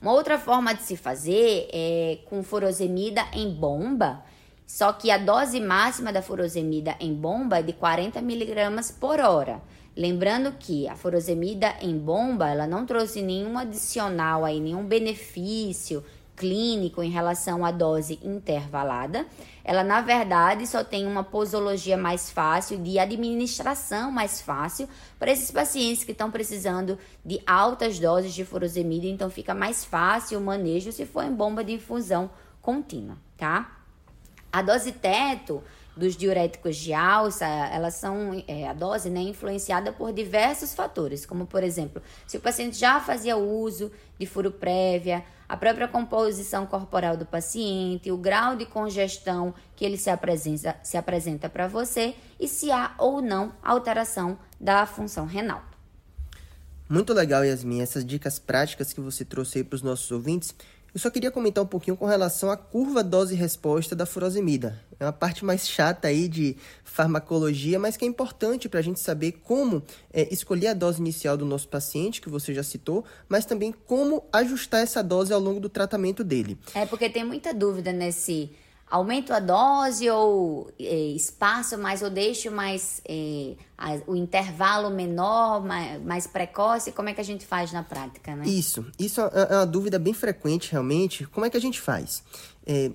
Uma 0.00 0.12
outra 0.12 0.38
forma 0.38 0.72
de 0.74 0.82
se 0.82 0.96
fazer 0.96 1.68
é 1.72 2.18
com 2.26 2.42
furosemida 2.42 3.22
em 3.32 3.50
bomba, 3.50 4.22
só 4.66 4.92
que 4.92 5.10
a 5.10 5.18
dose 5.18 5.60
máxima 5.60 6.12
da 6.12 6.22
furosemida 6.22 6.96
em 7.00 7.12
bomba 7.12 7.58
é 7.58 7.62
de 7.62 7.72
40 7.72 8.20
miligramas 8.22 8.90
por 8.90 9.20
hora. 9.20 9.60
Lembrando 9.96 10.52
que 10.52 10.86
a 10.86 10.94
furosemida 10.94 11.74
em 11.82 11.98
bomba, 11.98 12.48
ela 12.48 12.66
não 12.66 12.86
trouxe 12.86 13.20
nenhum 13.20 13.58
adicional 13.58 14.44
aí, 14.44 14.60
nenhum 14.60 14.84
benefício 14.84 16.04
clínico 16.38 17.02
em 17.02 17.10
relação 17.10 17.64
à 17.64 17.72
dose 17.72 18.18
intervalada. 18.22 19.26
Ela, 19.64 19.82
na 19.82 20.00
verdade, 20.00 20.66
só 20.66 20.84
tem 20.84 21.06
uma 21.06 21.24
posologia 21.24 21.96
mais 21.96 22.30
fácil, 22.30 22.78
de 22.78 22.98
administração 22.98 24.10
mais 24.10 24.40
fácil 24.40 24.88
para 25.18 25.32
esses 25.32 25.50
pacientes 25.50 26.04
que 26.04 26.12
estão 26.12 26.30
precisando 26.30 26.96
de 27.24 27.42
altas 27.46 27.98
doses 27.98 28.32
de 28.32 28.44
furosemida, 28.44 29.06
então 29.06 29.28
fica 29.28 29.52
mais 29.54 29.84
fácil 29.84 30.38
o 30.38 30.42
manejo 30.42 30.92
se 30.92 31.04
for 31.04 31.24
em 31.24 31.34
bomba 31.34 31.64
de 31.64 31.74
infusão 31.74 32.30
contínua, 32.62 33.18
tá? 33.36 33.76
A 34.50 34.62
dose 34.62 34.92
teto 34.92 35.62
dos 35.96 36.16
diuréticos 36.16 36.76
de 36.76 36.94
alça, 36.94 37.44
elas 37.44 37.94
são, 37.94 38.42
é, 38.46 38.68
a 38.68 38.72
dose, 38.72 39.10
né, 39.10 39.20
influenciada 39.20 39.92
por 39.92 40.12
diversos 40.12 40.72
fatores, 40.72 41.26
como, 41.26 41.44
por 41.44 41.64
exemplo, 41.64 42.00
se 42.26 42.36
o 42.36 42.40
paciente 42.40 42.78
já 42.78 43.00
fazia 43.00 43.36
uso 43.36 43.90
de 44.16 44.24
furo 44.24 44.52
prévia, 44.52 45.24
a 45.48 45.56
própria 45.56 45.88
composição 45.88 46.66
corporal 46.66 47.16
do 47.16 47.24
paciente, 47.24 48.12
o 48.12 48.16
grau 48.16 48.54
de 48.54 48.66
congestão 48.66 49.54
que 49.74 49.84
ele 49.84 49.96
se 49.96 50.10
apresenta, 50.10 50.76
se 50.82 50.96
apresenta 50.96 51.48
para 51.48 51.66
você 51.66 52.14
e 52.38 52.46
se 52.46 52.70
há 52.70 52.94
ou 52.98 53.22
não 53.22 53.52
alteração 53.62 54.38
da 54.60 54.84
função 54.84 55.24
renal. 55.24 55.62
Muito 56.88 57.12
legal, 57.12 57.44
Yasmin, 57.44 57.80
essas 57.82 58.04
dicas 58.04 58.38
práticas 58.38 58.92
que 58.92 59.00
você 59.00 59.24
trouxe 59.24 59.58
aí 59.58 59.64
para 59.64 59.76
os 59.76 59.82
nossos 59.82 60.10
ouvintes. 60.10 60.54
Eu 60.94 61.00
só 61.00 61.10
queria 61.10 61.30
comentar 61.30 61.62
um 61.62 61.66
pouquinho 61.66 61.96
com 61.96 62.06
relação 62.06 62.50
à 62.50 62.56
curva 62.56 63.04
dose-resposta 63.04 63.94
da 63.94 64.06
furosemida. 64.06 64.80
É 64.98 65.04
uma 65.04 65.12
parte 65.12 65.44
mais 65.44 65.68
chata 65.68 66.08
aí 66.08 66.26
de 66.28 66.56
farmacologia, 66.82 67.78
mas 67.78 67.96
que 67.96 68.04
é 68.04 68.08
importante 68.08 68.68
para 68.68 68.80
a 68.80 68.82
gente 68.82 68.98
saber 68.98 69.32
como 69.44 69.82
é, 70.12 70.32
escolher 70.32 70.68
a 70.68 70.74
dose 70.74 70.98
inicial 70.98 71.36
do 71.36 71.44
nosso 71.44 71.68
paciente, 71.68 72.20
que 72.20 72.30
você 72.30 72.54
já 72.54 72.62
citou, 72.62 73.04
mas 73.28 73.44
também 73.44 73.72
como 73.86 74.24
ajustar 74.32 74.80
essa 74.80 75.02
dose 75.02 75.32
ao 75.32 75.40
longo 75.40 75.60
do 75.60 75.68
tratamento 75.68 76.24
dele. 76.24 76.58
É 76.74 76.86
porque 76.86 77.08
tem 77.10 77.24
muita 77.24 77.52
dúvida 77.52 77.92
nesse 77.92 78.50
aumento 78.90 79.32
a 79.32 79.40
dose 79.40 80.08
ou 80.10 80.70
é, 80.78 80.94
espaço 81.10 81.76
mais 81.78 82.02
ou 82.02 82.10
deixo 82.10 82.50
mais 82.50 83.02
é, 83.08 83.54
a, 83.76 83.98
o 84.06 84.16
intervalo 84.16 84.90
menor, 84.90 85.64
mais, 85.64 86.02
mais, 86.02 86.26
precoce? 86.26 86.92
Como 86.92 87.08
é 87.08 87.14
que 87.14 87.20
a 87.20 87.24
gente 87.24 87.46
faz 87.46 87.72
na 87.72 87.82
prática, 87.82 88.34
né? 88.34 88.46
Isso, 88.46 88.86
isso 88.98 89.20
é, 89.20 89.30
é 89.50 89.56
uma 89.56 89.66
dúvida 89.66 89.98
bem 89.98 90.14
frequente 90.14 90.72
realmente. 90.72 91.26
Como 91.26 91.44
é 91.44 91.50
que 91.50 91.56
a 91.56 91.60
gente 91.60 91.80
faz? 91.80 92.22
É, 92.66 92.90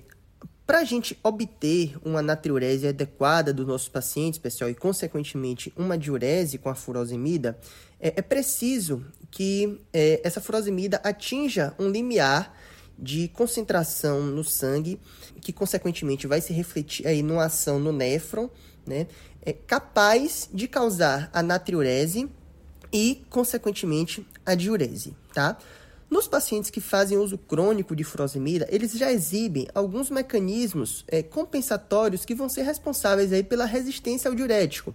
para 0.66 0.78
a 0.78 0.84
gente 0.84 1.18
obter 1.22 1.96
uma 2.04 2.22
natriurese 2.22 2.88
adequada 2.88 3.52
dos 3.52 3.66
nossos 3.66 3.88
pacientes, 3.88 4.38
pessoal, 4.38 4.70
e 4.70 4.74
consequentemente 4.74 5.72
uma 5.76 5.96
diurese 5.98 6.56
com 6.58 6.70
a 6.70 6.74
furosemida, 6.74 7.58
é, 8.00 8.14
é 8.16 8.22
preciso 8.22 9.04
que 9.30 9.80
é, 9.92 10.20
essa 10.24 10.40
furosemida 10.40 11.00
atinja 11.04 11.74
um 11.78 11.88
limiar 11.88 12.54
de 12.98 13.28
concentração 13.28 14.22
no 14.22 14.44
sangue, 14.44 15.00
que 15.40 15.52
consequentemente 15.52 16.26
vai 16.26 16.40
se 16.40 16.52
refletir 16.52 17.06
aí 17.06 17.22
numa 17.22 17.44
ação 17.44 17.78
no 17.78 17.92
néfron, 17.92 18.48
né? 18.86 19.06
É 19.42 19.52
capaz 19.52 20.48
de 20.52 20.66
causar 20.66 21.28
a 21.32 21.42
natriurese 21.42 22.28
e, 22.92 23.22
consequentemente, 23.28 24.26
a 24.46 24.54
diurese, 24.54 25.14
tá? 25.32 25.58
Nos 26.08 26.28
pacientes 26.28 26.70
que 26.70 26.80
fazem 26.80 27.18
uso 27.18 27.36
crônico 27.36 27.96
de 27.96 28.04
furosemida, 28.04 28.68
eles 28.70 28.92
já 28.92 29.10
exibem 29.10 29.66
alguns 29.74 30.10
mecanismos 30.10 31.04
é, 31.08 31.22
compensatórios 31.22 32.24
que 32.24 32.34
vão 32.34 32.48
ser 32.48 32.62
responsáveis 32.62 33.32
aí 33.32 33.42
pela 33.42 33.64
resistência 33.64 34.28
ao 34.28 34.34
diurético. 34.34 34.94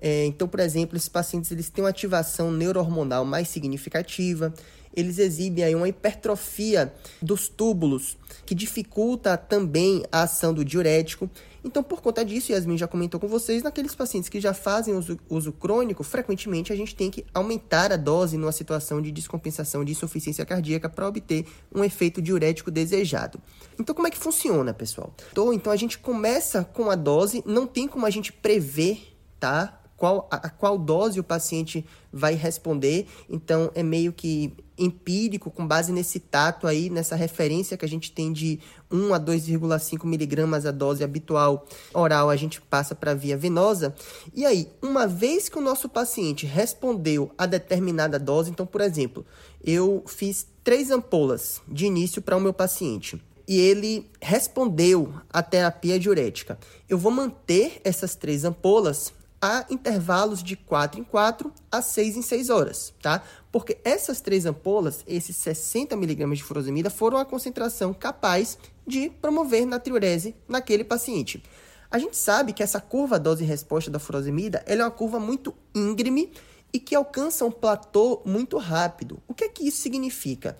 É, 0.00 0.24
então, 0.26 0.48
por 0.48 0.60
exemplo, 0.60 0.96
esses 0.96 1.08
pacientes 1.08 1.50
eles 1.50 1.68
têm 1.68 1.84
uma 1.84 1.90
ativação 1.90 2.50
neurohormonal 2.50 3.24
mais 3.24 3.48
significativa, 3.48 4.52
eles 4.94 5.18
exibem 5.18 5.64
aí 5.64 5.74
uma 5.74 5.88
hipertrofia 5.88 6.92
dos 7.20 7.48
túbulos, 7.48 8.16
que 8.44 8.54
dificulta 8.54 9.36
também 9.36 10.04
a 10.10 10.22
ação 10.22 10.52
do 10.52 10.64
diurético. 10.64 11.30
Então, 11.62 11.82
por 11.82 12.00
conta 12.00 12.24
disso, 12.24 12.52
Yasmin 12.52 12.78
já 12.78 12.88
comentou 12.88 13.20
com 13.20 13.28
vocês, 13.28 13.62
naqueles 13.62 13.94
pacientes 13.94 14.30
que 14.30 14.40
já 14.40 14.54
fazem 14.54 14.94
uso, 14.94 15.18
uso 15.28 15.52
crônico, 15.52 16.02
frequentemente 16.02 16.72
a 16.72 16.76
gente 16.76 16.94
tem 16.94 17.10
que 17.10 17.24
aumentar 17.34 17.92
a 17.92 17.96
dose 17.96 18.38
numa 18.38 18.52
situação 18.52 19.00
de 19.02 19.12
descompensação 19.12 19.84
de 19.84 19.92
insuficiência 19.92 20.44
cardíaca 20.46 20.88
para 20.88 21.06
obter 21.06 21.46
um 21.74 21.84
efeito 21.84 22.22
diurético 22.22 22.70
desejado. 22.70 23.38
Então, 23.78 23.94
como 23.94 24.08
é 24.08 24.10
que 24.10 24.18
funciona, 24.18 24.72
pessoal? 24.72 25.14
Então, 25.32 25.52
então, 25.52 25.72
a 25.72 25.76
gente 25.76 25.98
começa 25.98 26.64
com 26.64 26.90
a 26.90 26.94
dose, 26.94 27.42
não 27.46 27.66
tem 27.66 27.86
como 27.86 28.06
a 28.06 28.10
gente 28.10 28.32
prever, 28.32 29.14
tá? 29.38 29.79
Qual, 30.00 30.26
a, 30.30 30.48
qual 30.48 30.78
dose 30.78 31.20
o 31.20 31.22
paciente 31.22 31.84
vai 32.10 32.32
responder. 32.32 33.06
Então, 33.28 33.70
é 33.74 33.82
meio 33.82 34.14
que 34.14 34.50
empírico, 34.78 35.50
com 35.50 35.66
base 35.66 35.92
nesse 35.92 36.18
tato 36.18 36.66
aí, 36.66 36.88
nessa 36.88 37.14
referência 37.14 37.76
que 37.76 37.84
a 37.84 37.88
gente 37.88 38.10
tem 38.10 38.32
de 38.32 38.58
1 38.90 39.12
a 39.12 39.20
2,5 39.20 40.06
miligramas 40.06 40.64
a 40.64 40.70
dose 40.70 41.04
habitual 41.04 41.66
oral, 41.92 42.30
a 42.30 42.36
gente 42.36 42.62
passa 42.62 42.94
para 42.94 43.12
via 43.12 43.36
venosa. 43.36 43.94
E 44.34 44.46
aí, 44.46 44.70
uma 44.80 45.06
vez 45.06 45.50
que 45.50 45.58
o 45.58 45.60
nosso 45.62 45.86
paciente 45.86 46.46
respondeu 46.46 47.30
a 47.36 47.44
determinada 47.44 48.18
dose, 48.18 48.50
então, 48.50 48.64
por 48.64 48.80
exemplo, 48.80 49.26
eu 49.62 50.02
fiz 50.06 50.46
três 50.64 50.90
ampolas 50.90 51.60
de 51.68 51.84
início 51.84 52.22
para 52.22 52.38
o 52.38 52.40
meu 52.40 52.54
paciente 52.54 53.22
e 53.46 53.58
ele 53.58 54.08
respondeu 54.22 55.12
à 55.30 55.42
terapia 55.42 55.98
diurética. 55.98 56.58
Eu 56.88 56.96
vou 56.96 57.12
manter 57.12 57.82
essas 57.84 58.14
três 58.14 58.44
ampolas 58.46 59.12
a 59.42 59.64
intervalos 59.70 60.42
de 60.42 60.54
4 60.54 61.00
em 61.00 61.04
4 61.04 61.52
a 61.72 61.80
6 61.80 62.16
em 62.16 62.22
6 62.22 62.50
horas, 62.50 62.92
tá? 63.00 63.22
Porque 63.50 63.78
essas 63.84 64.20
três 64.20 64.44
ampolas, 64.44 65.02
esses 65.06 65.36
60 65.36 65.96
miligramas 65.96 66.38
de 66.38 66.44
furosemida, 66.44 66.90
foram 66.90 67.16
a 67.18 67.24
concentração 67.24 67.94
capaz 67.94 68.58
de 68.86 69.08
promover 69.08 69.66
natriurese 69.66 70.34
naquele 70.46 70.84
paciente. 70.84 71.42
A 71.90 71.98
gente 71.98 72.16
sabe 72.16 72.52
que 72.52 72.62
essa 72.62 72.80
curva 72.80 73.18
dose-resposta 73.18 73.90
da 73.90 73.98
furosemida 73.98 74.62
é 74.66 74.76
uma 74.76 74.90
curva 74.90 75.18
muito 75.18 75.54
íngreme 75.74 76.30
e 76.72 76.78
que 76.78 76.94
alcança 76.94 77.44
um 77.44 77.50
platô 77.50 78.22
muito 78.24 78.58
rápido. 78.58 79.20
O 79.26 79.34
que 79.34 79.44
é 79.44 79.48
que 79.48 79.66
isso 79.66 79.78
significa? 79.78 80.56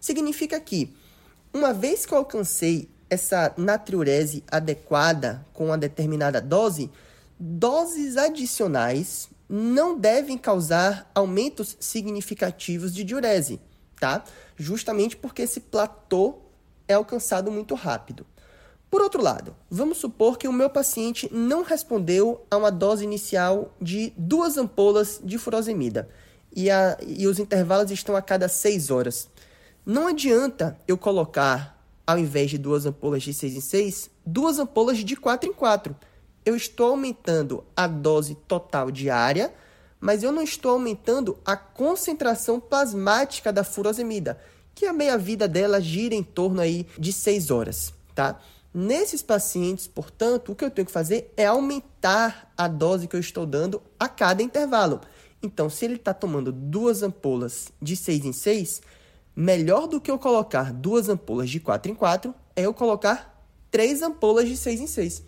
Significa 0.00 0.60
que, 0.60 0.94
uma 1.52 1.72
vez 1.72 2.04
que 2.04 2.12
eu 2.12 2.18
alcancei 2.18 2.90
essa 3.08 3.54
natriurese 3.56 4.42
adequada 4.50 5.46
com 5.54 5.66
uma 5.66 5.78
determinada 5.78 6.40
dose, 6.40 6.90
doses 7.38 8.16
adicionais 8.16 9.28
não 9.48 9.98
devem 9.98 10.38
causar 10.38 11.10
aumentos 11.14 11.76
significativos 11.78 12.94
de 12.94 13.04
diurese, 13.04 13.60
tá? 14.00 14.24
Justamente 14.56 15.16
porque 15.16 15.42
esse 15.42 15.60
platô 15.60 16.38
é 16.88 16.94
alcançado 16.94 17.50
muito 17.50 17.74
rápido. 17.74 18.26
Por 18.90 19.02
outro 19.02 19.22
lado, 19.22 19.56
vamos 19.68 19.98
supor 19.98 20.38
que 20.38 20.46
o 20.46 20.52
meu 20.52 20.70
paciente 20.70 21.28
não 21.32 21.62
respondeu 21.62 22.46
a 22.50 22.56
uma 22.56 22.70
dose 22.70 23.02
inicial 23.02 23.74
de 23.80 24.12
duas 24.16 24.56
ampolas 24.56 25.20
de 25.22 25.36
furosemida 25.36 26.08
e, 26.54 26.70
a, 26.70 26.96
e 27.04 27.26
os 27.26 27.38
intervalos 27.40 27.90
estão 27.90 28.14
a 28.14 28.22
cada 28.22 28.48
seis 28.48 28.90
horas. 28.90 29.28
Não 29.84 30.06
adianta 30.06 30.78
eu 30.86 30.96
colocar, 30.96 31.84
ao 32.06 32.18
invés 32.18 32.50
de 32.50 32.56
duas 32.56 32.86
ampolas 32.86 33.24
de 33.24 33.34
seis 33.34 33.54
em 33.56 33.60
seis, 33.60 34.10
duas 34.24 34.58
ampolas 34.58 34.98
de 34.98 35.16
quatro 35.16 35.50
em 35.50 35.52
quatro 35.52 35.96
eu 36.44 36.54
estou 36.54 36.90
aumentando 36.90 37.64
a 37.76 37.86
dose 37.86 38.34
total 38.34 38.90
diária, 38.90 39.52
mas 39.98 40.22
eu 40.22 40.30
não 40.30 40.42
estou 40.42 40.72
aumentando 40.72 41.38
a 41.44 41.56
concentração 41.56 42.60
plasmática 42.60 43.52
da 43.52 43.64
furosemida, 43.64 44.38
que 44.74 44.84
a 44.84 44.92
meia-vida 44.92 45.48
dela 45.48 45.80
gira 45.80 46.14
em 46.14 46.22
torno 46.22 46.60
aí 46.60 46.86
de 46.98 47.12
6 47.12 47.50
horas, 47.50 47.94
tá? 48.14 48.38
Nesses 48.72 49.22
pacientes, 49.22 49.86
portanto, 49.86 50.52
o 50.52 50.54
que 50.54 50.64
eu 50.64 50.70
tenho 50.70 50.84
que 50.84 50.92
fazer 50.92 51.32
é 51.36 51.46
aumentar 51.46 52.52
a 52.58 52.66
dose 52.66 53.06
que 53.06 53.14
eu 53.14 53.20
estou 53.20 53.46
dando 53.46 53.80
a 53.98 54.08
cada 54.08 54.42
intervalo. 54.42 55.00
Então, 55.40 55.70
se 55.70 55.84
ele 55.84 55.94
está 55.94 56.12
tomando 56.12 56.50
duas 56.50 57.02
ampolas 57.02 57.68
de 57.80 57.96
6 57.96 58.24
em 58.24 58.32
6, 58.32 58.82
melhor 59.34 59.86
do 59.86 60.00
que 60.00 60.10
eu 60.10 60.18
colocar 60.18 60.72
duas 60.72 61.08
ampolas 61.08 61.48
de 61.48 61.60
4 61.60 61.92
em 61.92 61.94
4 61.94 62.34
é 62.56 62.62
eu 62.62 62.74
colocar 62.74 63.46
três 63.70 64.02
ampolas 64.02 64.48
de 64.48 64.56
6 64.56 64.80
em 64.80 64.86
6 64.86 65.22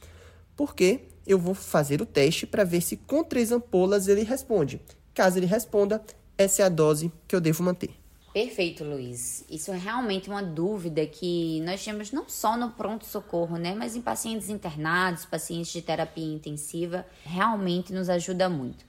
porque 0.57 1.03
eu 1.27 1.39
vou 1.39 1.55
fazer 1.55 2.01
o 2.01 2.07
teste 2.07 2.47
para 2.47 2.65
ver 2.65 2.81
se 2.81 2.97
com 2.97 3.23
três 3.23 3.53
ampolas 3.53 4.09
ele 4.09 4.23
responde. 4.23 4.81
Caso 5.13 5.39
ele 5.39 5.47
responda, 5.47 6.03
essa 6.39 6.63
é 6.63 6.65
a 6.65 6.69
dose 6.69 7.13
que 7.27 7.35
eu 7.35 7.41
devo 7.41 7.63
manter. 7.63 7.91
Perfeito, 8.33 8.85
Luiz. 8.85 9.47
Isso 9.51 9.73
é 9.73 9.79
realmente 9.79 10.29
uma 10.29 10.43
dúvida 10.43 11.07
que 11.07 11.59
nós 11.63 11.83
temos 11.83 12.13
não 12.13 12.29
só 12.29 12.55
no 12.55 12.71
pronto-socorro, 12.71 13.57
né? 13.57 13.75
Mas 13.75 13.97
em 13.97 14.03
pacientes 14.03 14.51
internados, 14.51 15.25
pacientes 15.25 15.73
de 15.73 15.81
terapia 15.81 16.35
intensiva, 16.35 17.07
realmente 17.25 17.95
nos 17.95 18.11
ajuda 18.11 18.47
muito. 18.49 18.85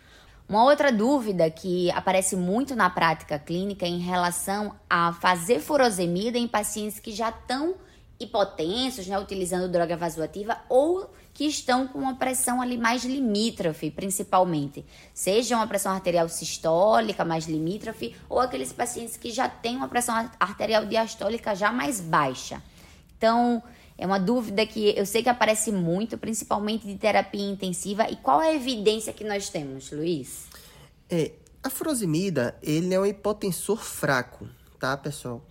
Uma 0.50 0.66
outra 0.66 0.92
dúvida 0.92 1.50
que 1.50 1.90
aparece 1.92 2.36
muito 2.36 2.76
na 2.76 2.90
prática 2.90 3.40
clínica 3.40 3.86
é 3.86 3.90
em 3.90 4.00
relação 4.00 4.76
a 4.90 5.14
fazer 5.14 5.62
furosemida 5.62 6.38
em 6.38 6.48
pacientes 6.48 7.00
que 7.00 7.14
já 7.14 7.30
estão 7.30 7.76
hipotensos, 8.20 9.08
né, 9.08 9.18
utilizando 9.20 9.72
droga 9.72 9.96
vasoativa 9.96 10.58
ou 10.70 11.10
que 11.34 11.46
estão 11.46 11.88
com 11.88 12.00
uma 12.00 12.16
pressão 12.16 12.60
ali 12.60 12.78
mais 12.78 13.06
limítrofe, 13.06 13.92
principalmente. 13.92 14.84
Seja 15.14 15.56
uma 15.56 15.68
pressão 15.68 15.92
arterial 15.92 16.28
sistólica 16.28 17.24
mais 17.24 17.46
limítrofe 17.46 18.16
ou 18.28 18.40
aqueles 18.40 18.74
pacientes 18.74 19.18
que 19.18 19.32
já 19.32 19.48
têm 19.48 19.76
uma 19.76 19.88
pressão 19.88 20.16
arterial 20.40 20.86
diastólica 20.86 21.54
já 21.54 21.72
mais 21.72 22.02
baixa. 22.02 22.62
Então, 23.16 23.62
é 23.98 24.06
uma 24.06 24.20
dúvida 24.20 24.66
que 24.66 24.98
eu 24.98 25.06
sei 25.06 25.22
que 25.22 25.30
aparece 25.30 25.72
muito, 25.72 26.18
principalmente 26.18 26.88
de 26.88 26.96
terapia 26.96 27.48
intensiva. 27.48 28.10
E 28.10 28.16
qual 28.16 28.42
é 28.42 28.50
a 28.50 28.56
evidência 28.56 29.14
que 29.14 29.24
nós 29.24 29.50
temos, 29.50 29.92
Luiz? 29.92 30.46
É, 31.10 31.34
a 31.64 31.70
furosemida, 31.70 32.56
ele 32.62 32.94
é 32.94 33.00
um 33.00 33.06
hipotensor 33.06 33.78
fraco, 33.78 34.48
tá, 34.80 34.96
pessoal? 34.98 35.46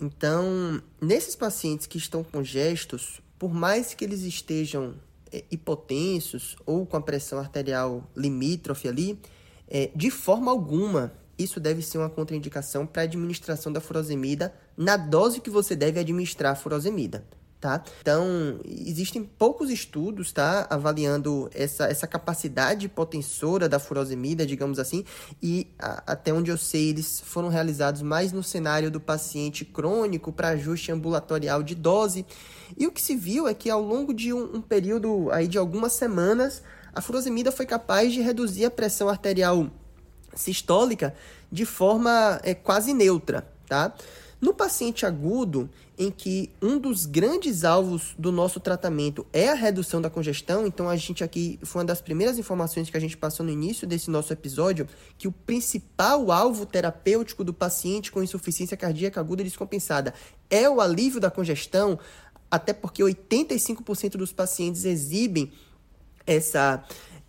Então, 0.00 0.82
nesses 1.00 1.34
pacientes 1.34 1.86
que 1.86 1.98
estão 1.98 2.22
com 2.22 2.42
gestos, 2.42 3.20
por 3.38 3.52
mais 3.52 3.94
que 3.94 4.04
eles 4.04 4.22
estejam 4.22 4.94
é, 5.32 5.44
hipotensos 5.50 6.56
ou 6.64 6.86
com 6.86 6.96
a 6.96 7.00
pressão 7.00 7.38
arterial 7.38 8.08
limítrofe 8.16 8.88
ali, 8.88 9.18
é, 9.68 9.90
de 9.94 10.10
forma 10.10 10.50
alguma 10.50 11.12
isso 11.38 11.60
deve 11.60 11.82
ser 11.82 11.98
uma 11.98 12.10
contraindicação 12.10 12.84
para 12.84 13.02
a 13.02 13.04
administração 13.04 13.72
da 13.72 13.80
furosemida 13.80 14.52
na 14.76 14.96
dose 14.96 15.40
que 15.40 15.50
você 15.50 15.76
deve 15.76 16.00
administrar 16.00 16.52
a 16.52 16.56
furosemida 16.56 17.24
tá? 17.60 17.82
Então, 18.00 18.60
existem 18.64 19.22
poucos 19.24 19.70
estudos, 19.70 20.32
tá? 20.32 20.66
Avaliando 20.70 21.50
essa, 21.52 21.86
essa 21.86 22.06
capacidade 22.06 22.88
potensora 22.88 23.68
da 23.68 23.78
furosemida, 23.78 24.46
digamos 24.46 24.78
assim, 24.78 25.04
e 25.42 25.66
a, 25.78 26.12
até 26.12 26.32
onde 26.32 26.50
eu 26.50 26.56
sei, 26.56 26.90
eles 26.90 27.20
foram 27.20 27.48
realizados 27.48 28.02
mais 28.02 28.32
no 28.32 28.42
cenário 28.42 28.90
do 28.90 29.00
paciente 29.00 29.64
crônico 29.64 30.32
para 30.32 30.48
ajuste 30.48 30.92
ambulatorial 30.92 31.62
de 31.62 31.74
dose. 31.74 32.24
E 32.76 32.86
o 32.86 32.92
que 32.92 33.02
se 33.02 33.16
viu 33.16 33.48
é 33.48 33.54
que 33.54 33.68
ao 33.68 33.82
longo 33.82 34.14
de 34.14 34.32
um, 34.32 34.56
um 34.56 34.60
período 34.60 35.30
aí 35.32 35.48
de 35.48 35.58
algumas 35.58 35.92
semanas, 35.92 36.62
a 36.94 37.00
furosemida 37.00 37.50
foi 37.50 37.66
capaz 37.66 38.12
de 38.12 38.20
reduzir 38.20 38.64
a 38.64 38.70
pressão 38.70 39.08
arterial 39.08 39.68
sistólica 40.34 41.14
de 41.50 41.64
forma 41.64 42.38
é, 42.42 42.54
quase 42.54 42.92
neutra, 42.92 43.48
tá? 43.66 43.94
No 44.40 44.54
paciente 44.54 45.04
agudo, 45.04 45.68
em 45.98 46.12
que 46.12 46.50
um 46.62 46.78
dos 46.78 47.06
grandes 47.06 47.64
alvos 47.64 48.14
do 48.16 48.30
nosso 48.30 48.60
tratamento 48.60 49.26
é 49.32 49.48
a 49.48 49.54
redução 49.54 50.00
da 50.00 50.08
congestão, 50.08 50.64
então 50.64 50.88
a 50.88 50.94
gente 50.94 51.24
aqui 51.24 51.58
foi 51.64 51.80
uma 51.80 51.86
das 51.86 52.00
primeiras 52.00 52.38
informações 52.38 52.88
que 52.88 52.96
a 52.96 53.00
gente 53.00 53.16
passou 53.16 53.44
no 53.44 53.50
início 53.50 53.84
desse 53.84 54.08
nosso 54.08 54.32
episódio, 54.32 54.86
que 55.16 55.26
o 55.26 55.32
principal 55.32 56.30
alvo 56.30 56.64
terapêutico 56.64 57.42
do 57.42 57.52
paciente 57.52 58.12
com 58.12 58.22
insuficiência 58.22 58.76
cardíaca 58.76 59.18
aguda 59.18 59.42
descompensada 59.42 60.14
é 60.48 60.70
o 60.70 60.80
alívio 60.80 61.20
da 61.20 61.32
congestão, 61.32 61.98
até 62.48 62.72
porque 62.72 63.02
85% 63.02 64.12
dos 64.12 64.32
pacientes 64.32 64.84
exibem 64.84 65.50
essa 66.24 66.84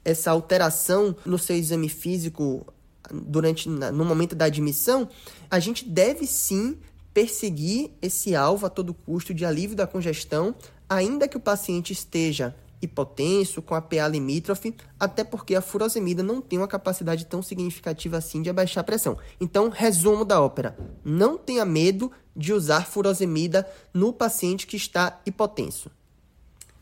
essa 0.05 0.31
alteração 0.31 1.15
no 1.25 1.37
seu 1.37 1.55
exame 1.55 1.89
físico 1.89 2.65
durante 3.11 3.67
no 3.67 4.05
momento 4.05 4.35
da 4.35 4.45
admissão, 4.45 5.09
a 5.49 5.59
gente 5.59 5.87
deve 5.87 6.25
sim 6.25 6.77
perseguir 7.13 7.91
esse 8.01 8.35
alvo 8.35 8.65
a 8.65 8.69
todo 8.69 8.93
custo 8.93 9.33
de 9.33 9.45
alívio 9.45 9.75
da 9.75 9.87
congestão, 9.87 10.55
ainda 10.87 11.27
que 11.27 11.37
o 11.37 11.39
paciente 11.39 11.93
esteja 11.93 12.55
hipotenso, 12.81 13.61
com 13.61 13.75
a 13.75 13.81
PA 13.81 14.07
limítrofe, 14.07 14.73
até 14.99 15.23
porque 15.23 15.55
a 15.55 15.61
furosemida 15.61 16.23
não 16.23 16.41
tem 16.41 16.57
uma 16.57 16.67
capacidade 16.67 17.25
tão 17.25 17.41
significativa 17.41 18.17
assim 18.17 18.41
de 18.41 18.49
abaixar 18.49 18.81
a 18.81 18.85
pressão. 18.85 19.17
Então, 19.39 19.69
resumo 19.69 20.23
da 20.23 20.41
ópera: 20.41 20.77
não 21.03 21.37
tenha 21.37 21.65
medo 21.65 22.11
de 22.35 22.53
usar 22.53 22.85
furosemida 22.85 23.69
no 23.93 24.13
paciente 24.13 24.65
que 24.65 24.77
está 24.77 25.19
hipotenso. 25.25 25.91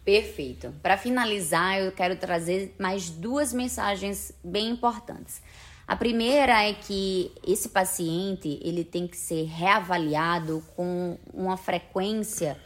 Perfeito. 0.06 0.74
Para 0.82 0.98
finalizar, 0.98 1.80
eu 1.80 1.92
quero 1.92 2.16
trazer 2.16 2.74
mais 2.80 3.10
duas 3.10 3.52
mensagens 3.52 4.32
bem 4.42 4.70
importantes. 4.70 5.42
A 5.88 5.96
primeira 5.96 6.64
é 6.68 6.74
que 6.74 7.32
esse 7.48 7.70
paciente 7.70 8.60
ele 8.62 8.84
tem 8.84 9.08
que 9.08 9.16
ser 9.16 9.46
reavaliado 9.46 10.62
com 10.76 11.18
uma 11.34 11.56
frequência 11.56 12.60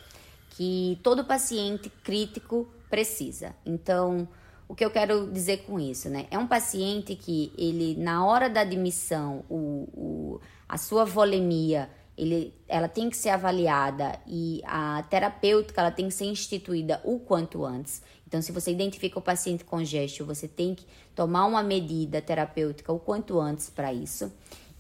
que 0.49 0.99
todo 1.03 1.23
paciente 1.23 1.87
crítico 2.03 2.67
precisa. 2.89 3.55
Então, 3.63 4.27
o 4.67 4.73
que 4.73 4.83
eu 4.83 4.89
quero 4.89 5.29
dizer 5.31 5.65
com 5.65 5.79
isso, 5.79 6.09
né? 6.09 6.25
É 6.31 6.37
um 6.37 6.47
paciente 6.47 7.15
que 7.15 7.53
ele, 7.57 7.95
na 7.95 8.25
hora 8.25 8.49
da 8.49 8.61
admissão, 8.61 9.45
o, 9.47 9.87
o, 9.93 10.41
a 10.67 10.77
sua 10.77 11.05
volemia, 11.05 11.89
ele, 12.17 12.53
ela 12.67 12.87
tem 12.87 13.09
que 13.09 13.17
ser 13.17 13.29
avaliada 13.29 14.19
e 14.25 14.61
a 14.65 15.03
terapêutica 15.09 15.81
ela 15.81 15.91
tem 15.91 16.07
que 16.07 16.13
ser 16.13 16.25
instituída 16.25 16.99
o 17.03 17.19
quanto 17.19 17.63
antes. 17.63 18.01
Então, 18.31 18.41
se 18.41 18.53
você 18.53 18.71
identifica 18.71 19.19
o 19.19 19.21
paciente 19.21 19.65
com 19.65 19.83
gesto, 19.83 20.23
você 20.23 20.47
tem 20.47 20.73
que 20.73 20.85
tomar 21.13 21.45
uma 21.45 21.61
medida 21.61 22.21
terapêutica 22.21 22.93
o 22.93 22.97
quanto 22.97 23.37
antes 23.37 23.69
para 23.69 23.91
isso. 23.91 24.31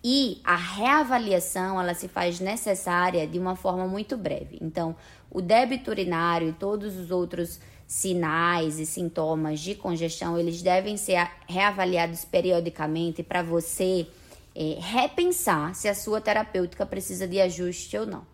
E 0.01 0.39
a 0.41 0.55
reavaliação, 0.55 1.77
ela 1.77 1.93
se 1.93 2.07
faz 2.07 2.39
necessária 2.39 3.27
de 3.27 3.37
uma 3.37 3.57
forma 3.57 3.85
muito 3.85 4.15
breve. 4.15 4.57
Então, 4.61 4.95
o 5.29 5.41
débito 5.41 5.91
urinário 5.91 6.47
e 6.47 6.53
todos 6.53 6.95
os 6.95 7.11
outros 7.11 7.59
sinais 7.85 8.79
e 8.79 8.85
sintomas 8.85 9.59
de 9.59 9.75
congestão, 9.75 10.39
eles 10.39 10.61
devem 10.61 10.95
ser 10.95 11.29
reavaliados 11.45 12.23
periodicamente 12.23 13.21
para 13.21 13.43
você 13.43 14.07
é, 14.55 14.77
repensar 14.79 15.75
se 15.75 15.89
a 15.89 15.93
sua 15.93 16.21
terapêutica 16.21 16.85
precisa 16.85 17.27
de 17.27 17.41
ajuste 17.41 17.97
ou 17.97 18.05
não. 18.05 18.31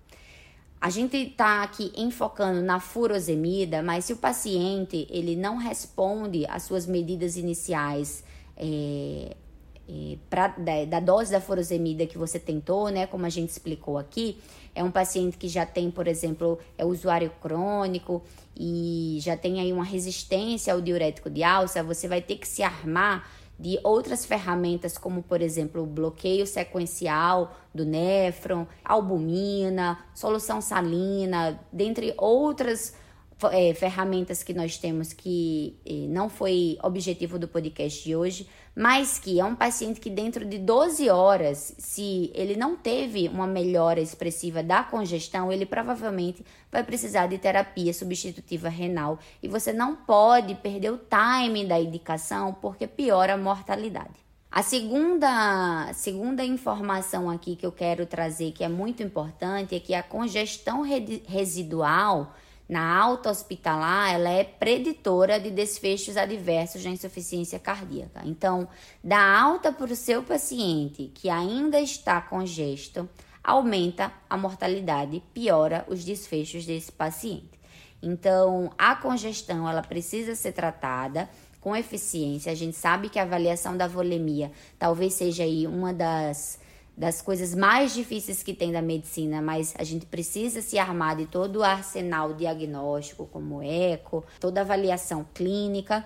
A 0.80 0.90
gente 0.92 1.18
está 1.18 1.64
aqui 1.64 1.92
enfocando 1.98 2.62
na 2.62 2.80
furosemida, 2.80 3.82
mas 3.82 4.06
se 4.06 4.14
o 4.14 4.18
paciente 4.18 5.08
ele 5.10 5.36
não 5.36 5.58
responde 5.58 6.46
às 6.48 6.64
suas 6.64 6.86
medidas 6.86 7.36
iniciais 7.36 8.24
é, 8.56 9.36
é, 9.90 10.18
pra, 10.30 10.50
da, 10.50 10.86
da, 10.86 11.00
dose 11.00 11.32
da 11.32 11.42
furosemida 11.42 12.06
que 12.06 12.18
você 12.18 12.38
tentou, 12.40 12.90
né, 12.90 13.08
como 13.08 13.26
a 13.26 13.30
gente 13.30 13.50
explicou 13.50 13.98
aqui, 13.98 14.38
é 14.76 14.84
um 14.84 14.92
paciente 14.92 15.36
que 15.36 15.48
já 15.48 15.66
tem, 15.66 15.90
por 15.90 16.08
exemplo, 16.08 16.60
é 16.78 16.86
usuário 16.86 17.32
crônico 17.42 18.22
e 18.56 19.18
já 19.22 19.36
tem 19.36 19.60
aí 19.60 19.74
uma 19.74 19.84
resistência 19.84 20.74
ao 20.74 20.80
diurético 20.80 21.30
de 21.30 21.44
alça, 21.44 21.82
você 21.82 22.08
vai 22.08 22.22
ter 22.22 22.36
que 22.36 22.48
se 22.48 22.62
armar 22.62 23.28
de 23.60 23.80
outras 23.84 24.26
ferramentas, 24.26 24.98
como 24.98 25.24
por 25.24 25.42
exemplo 25.42 25.82
o 25.82 25.86
bloqueio 25.86 26.46
sequencial 26.46 27.56
do 27.74 27.86
néfron, 27.86 28.68
albumina, 28.84 29.98
solução 30.14 30.62
salina, 30.62 31.60
dentre 31.72 32.14
outras 32.18 32.94
é, 33.52 33.74
ferramentas 33.74 34.42
que 34.44 34.54
nós 34.54 34.78
temos 34.78 35.14
que 35.14 35.76
eh, 35.86 36.08
não 36.08 36.30
foi 36.30 36.78
objetivo 36.82 37.38
do 37.38 37.48
podcast 37.48 38.04
de 38.04 38.16
hoje, 38.16 38.48
mas 38.78 39.18
que 39.18 39.40
é 39.40 39.44
um 39.44 39.56
paciente 39.56 40.00
que 40.00 40.08
dentro 40.08 40.46
de 40.46 40.60
12 40.60 41.10
horas, 41.10 41.74
se 41.80 42.30
ele 42.36 42.56
não 42.56 42.76
teve 42.76 43.28
uma 43.28 43.48
melhora 43.48 44.00
expressiva 44.00 44.62
da 44.62 44.84
congestão, 44.84 45.52
ele 45.52 45.66
provavelmente 45.66 46.46
vai 46.72 46.84
precisar 46.84 47.26
de 47.26 47.40
terapia 47.40 47.92
substitutiva 47.92 48.70
renal 48.70 49.18
e 49.42 49.48
você 49.48 49.74
não 49.74 49.96
pode 49.96 50.54
perder 50.54 50.92
o 50.92 51.00
time 51.00 51.66
da 51.66 51.80
indicação 51.80 52.54
porque 52.54 52.86
piora 52.86 53.34
a 53.34 53.38
mortalidade. 53.38 54.14
A 54.52 54.62
segunda, 54.62 55.92
segunda 55.94 56.46
informação 56.46 57.32
aqui 57.32 57.56
que 57.56 57.66
eu 57.66 57.72
quero 57.72 58.06
trazer 58.06 58.52
que 58.52 58.64
é 58.64 58.70
muito 58.70 59.02
importante 59.02 59.74
é 59.74 59.80
que 59.80 59.96
a 59.96 60.04
congestão 60.04 60.84
residual 61.26 62.32
na 62.68 62.98
alta 62.98 63.30
hospitalar, 63.30 64.14
ela 64.14 64.30
é 64.30 64.44
preditora 64.44 65.40
de 65.40 65.50
desfechos 65.50 66.18
adversos 66.18 66.84
na 66.84 66.92
insuficiência 66.92 67.58
cardíaca. 67.58 68.22
Então, 68.26 68.68
da 69.04 69.40
alta 69.40 69.72
para 69.72 69.92
o 69.92 69.96
seu 69.96 70.22
paciente 70.22 71.10
que 71.14 71.30
ainda 71.30 71.80
está 71.80 72.20
congesto, 72.20 73.08
aumenta 73.42 74.12
a 74.30 74.36
mortalidade, 74.36 75.24
piora 75.34 75.86
os 75.88 76.04
desfechos 76.04 76.66
desse 76.66 76.92
paciente. 76.92 77.58
Então, 78.04 78.72
a 78.78 78.96
congestão, 78.96 79.68
ela 79.68 79.82
precisa 79.82 80.36
ser 80.36 80.52
tratada 80.52 81.30
com 81.62 81.76
eficiência. 81.76 82.52
A 82.52 82.56
gente 82.56 82.76
sabe 82.76 83.10
que 83.10 83.18
a 83.18 83.24
avaliação 83.24 83.76
da 83.76 83.88
volemia 83.88 84.52
talvez 84.78 85.14
seja 85.14 85.44
aí 85.44 85.66
uma 85.66 85.94
das 85.94 86.60
das 86.98 87.22
coisas 87.22 87.54
mais 87.54 87.94
difíceis 87.94 88.42
que 88.42 88.56
tem 88.56 88.72
da 88.72 88.82
medicina, 88.82 89.40
mas 89.40 89.76
a 89.78 89.84
gente 89.84 90.08
precisa 90.08 90.64
se 90.64 90.80
armar 90.80 91.16
de 91.16 91.28
todo 91.28 91.58
o 91.58 91.64
arsenal 91.64 92.34
diagnóstico, 92.34 93.28
como 93.28 93.62
eco, 93.62 94.26
toda 94.40 94.62
avaliação 94.62 95.24
clínica, 95.32 96.04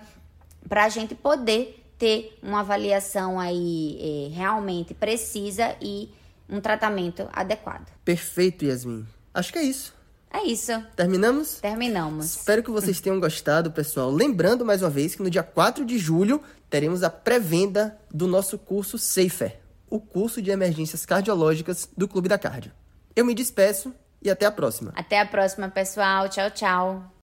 para 0.67 0.83
a 0.83 0.89
gente 0.89 1.15
poder 1.15 1.81
ter 1.97 2.37
uma 2.43 2.59
avaliação 2.59 3.39
aí 3.39 4.27
é, 4.33 4.35
realmente 4.35 4.93
precisa 4.93 5.77
e 5.81 6.09
um 6.49 6.59
tratamento 6.59 7.29
adequado. 7.31 7.87
Perfeito, 8.03 8.65
Yasmin. 8.65 9.07
Acho 9.33 9.53
que 9.53 9.59
é 9.59 9.63
isso. 9.63 9.95
É 10.33 10.43
isso. 10.43 10.71
Terminamos? 10.95 11.61
Terminamos. 11.61 12.25
Espero 12.37 12.63
que 12.63 12.71
vocês 12.71 12.99
tenham 12.99 13.19
gostado, 13.19 13.71
pessoal. 13.71 14.11
Lembrando 14.11 14.65
mais 14.65 14.81
uma 14.81 14.89
vez 14.89 15.15
que 15.15 15.23
no 15.23 15.29
dia 15.29 15.43
4 15.43 15.85
de 15.85 15.97
julho 15.97 16.41
teremos 16.69 17.01
a 17.01 17.09
pré-venda 17.09 17.97
do 18.13 18.27
nosso 18.27 18.57
curso 18.57 18.97
Safer 18.97 19.60
o 19.91 19.99
curso 19.99 20.41
de 20.41 20.49
emergências 20.49 21.05
cardiológicas 21.05 21.87
do 21.95 22.07
Clube 22.07 22.29
da 22.29 22.39
Cardio. 22.39 22.71
Eu 23.13 23.25
me 23.25 23.35
despeço 23.35 23.93
e 24.21 24.31
até 24.31 24.45
a 24.45 24.51
próxima. 24.51 24.93
Até 24.95 25.19
a 25.19 25.25
próxima, 25.25 25.69
pessoal. 25.69 26.29
Tchau, 26.29 26.49
tchau. 26.49 27.11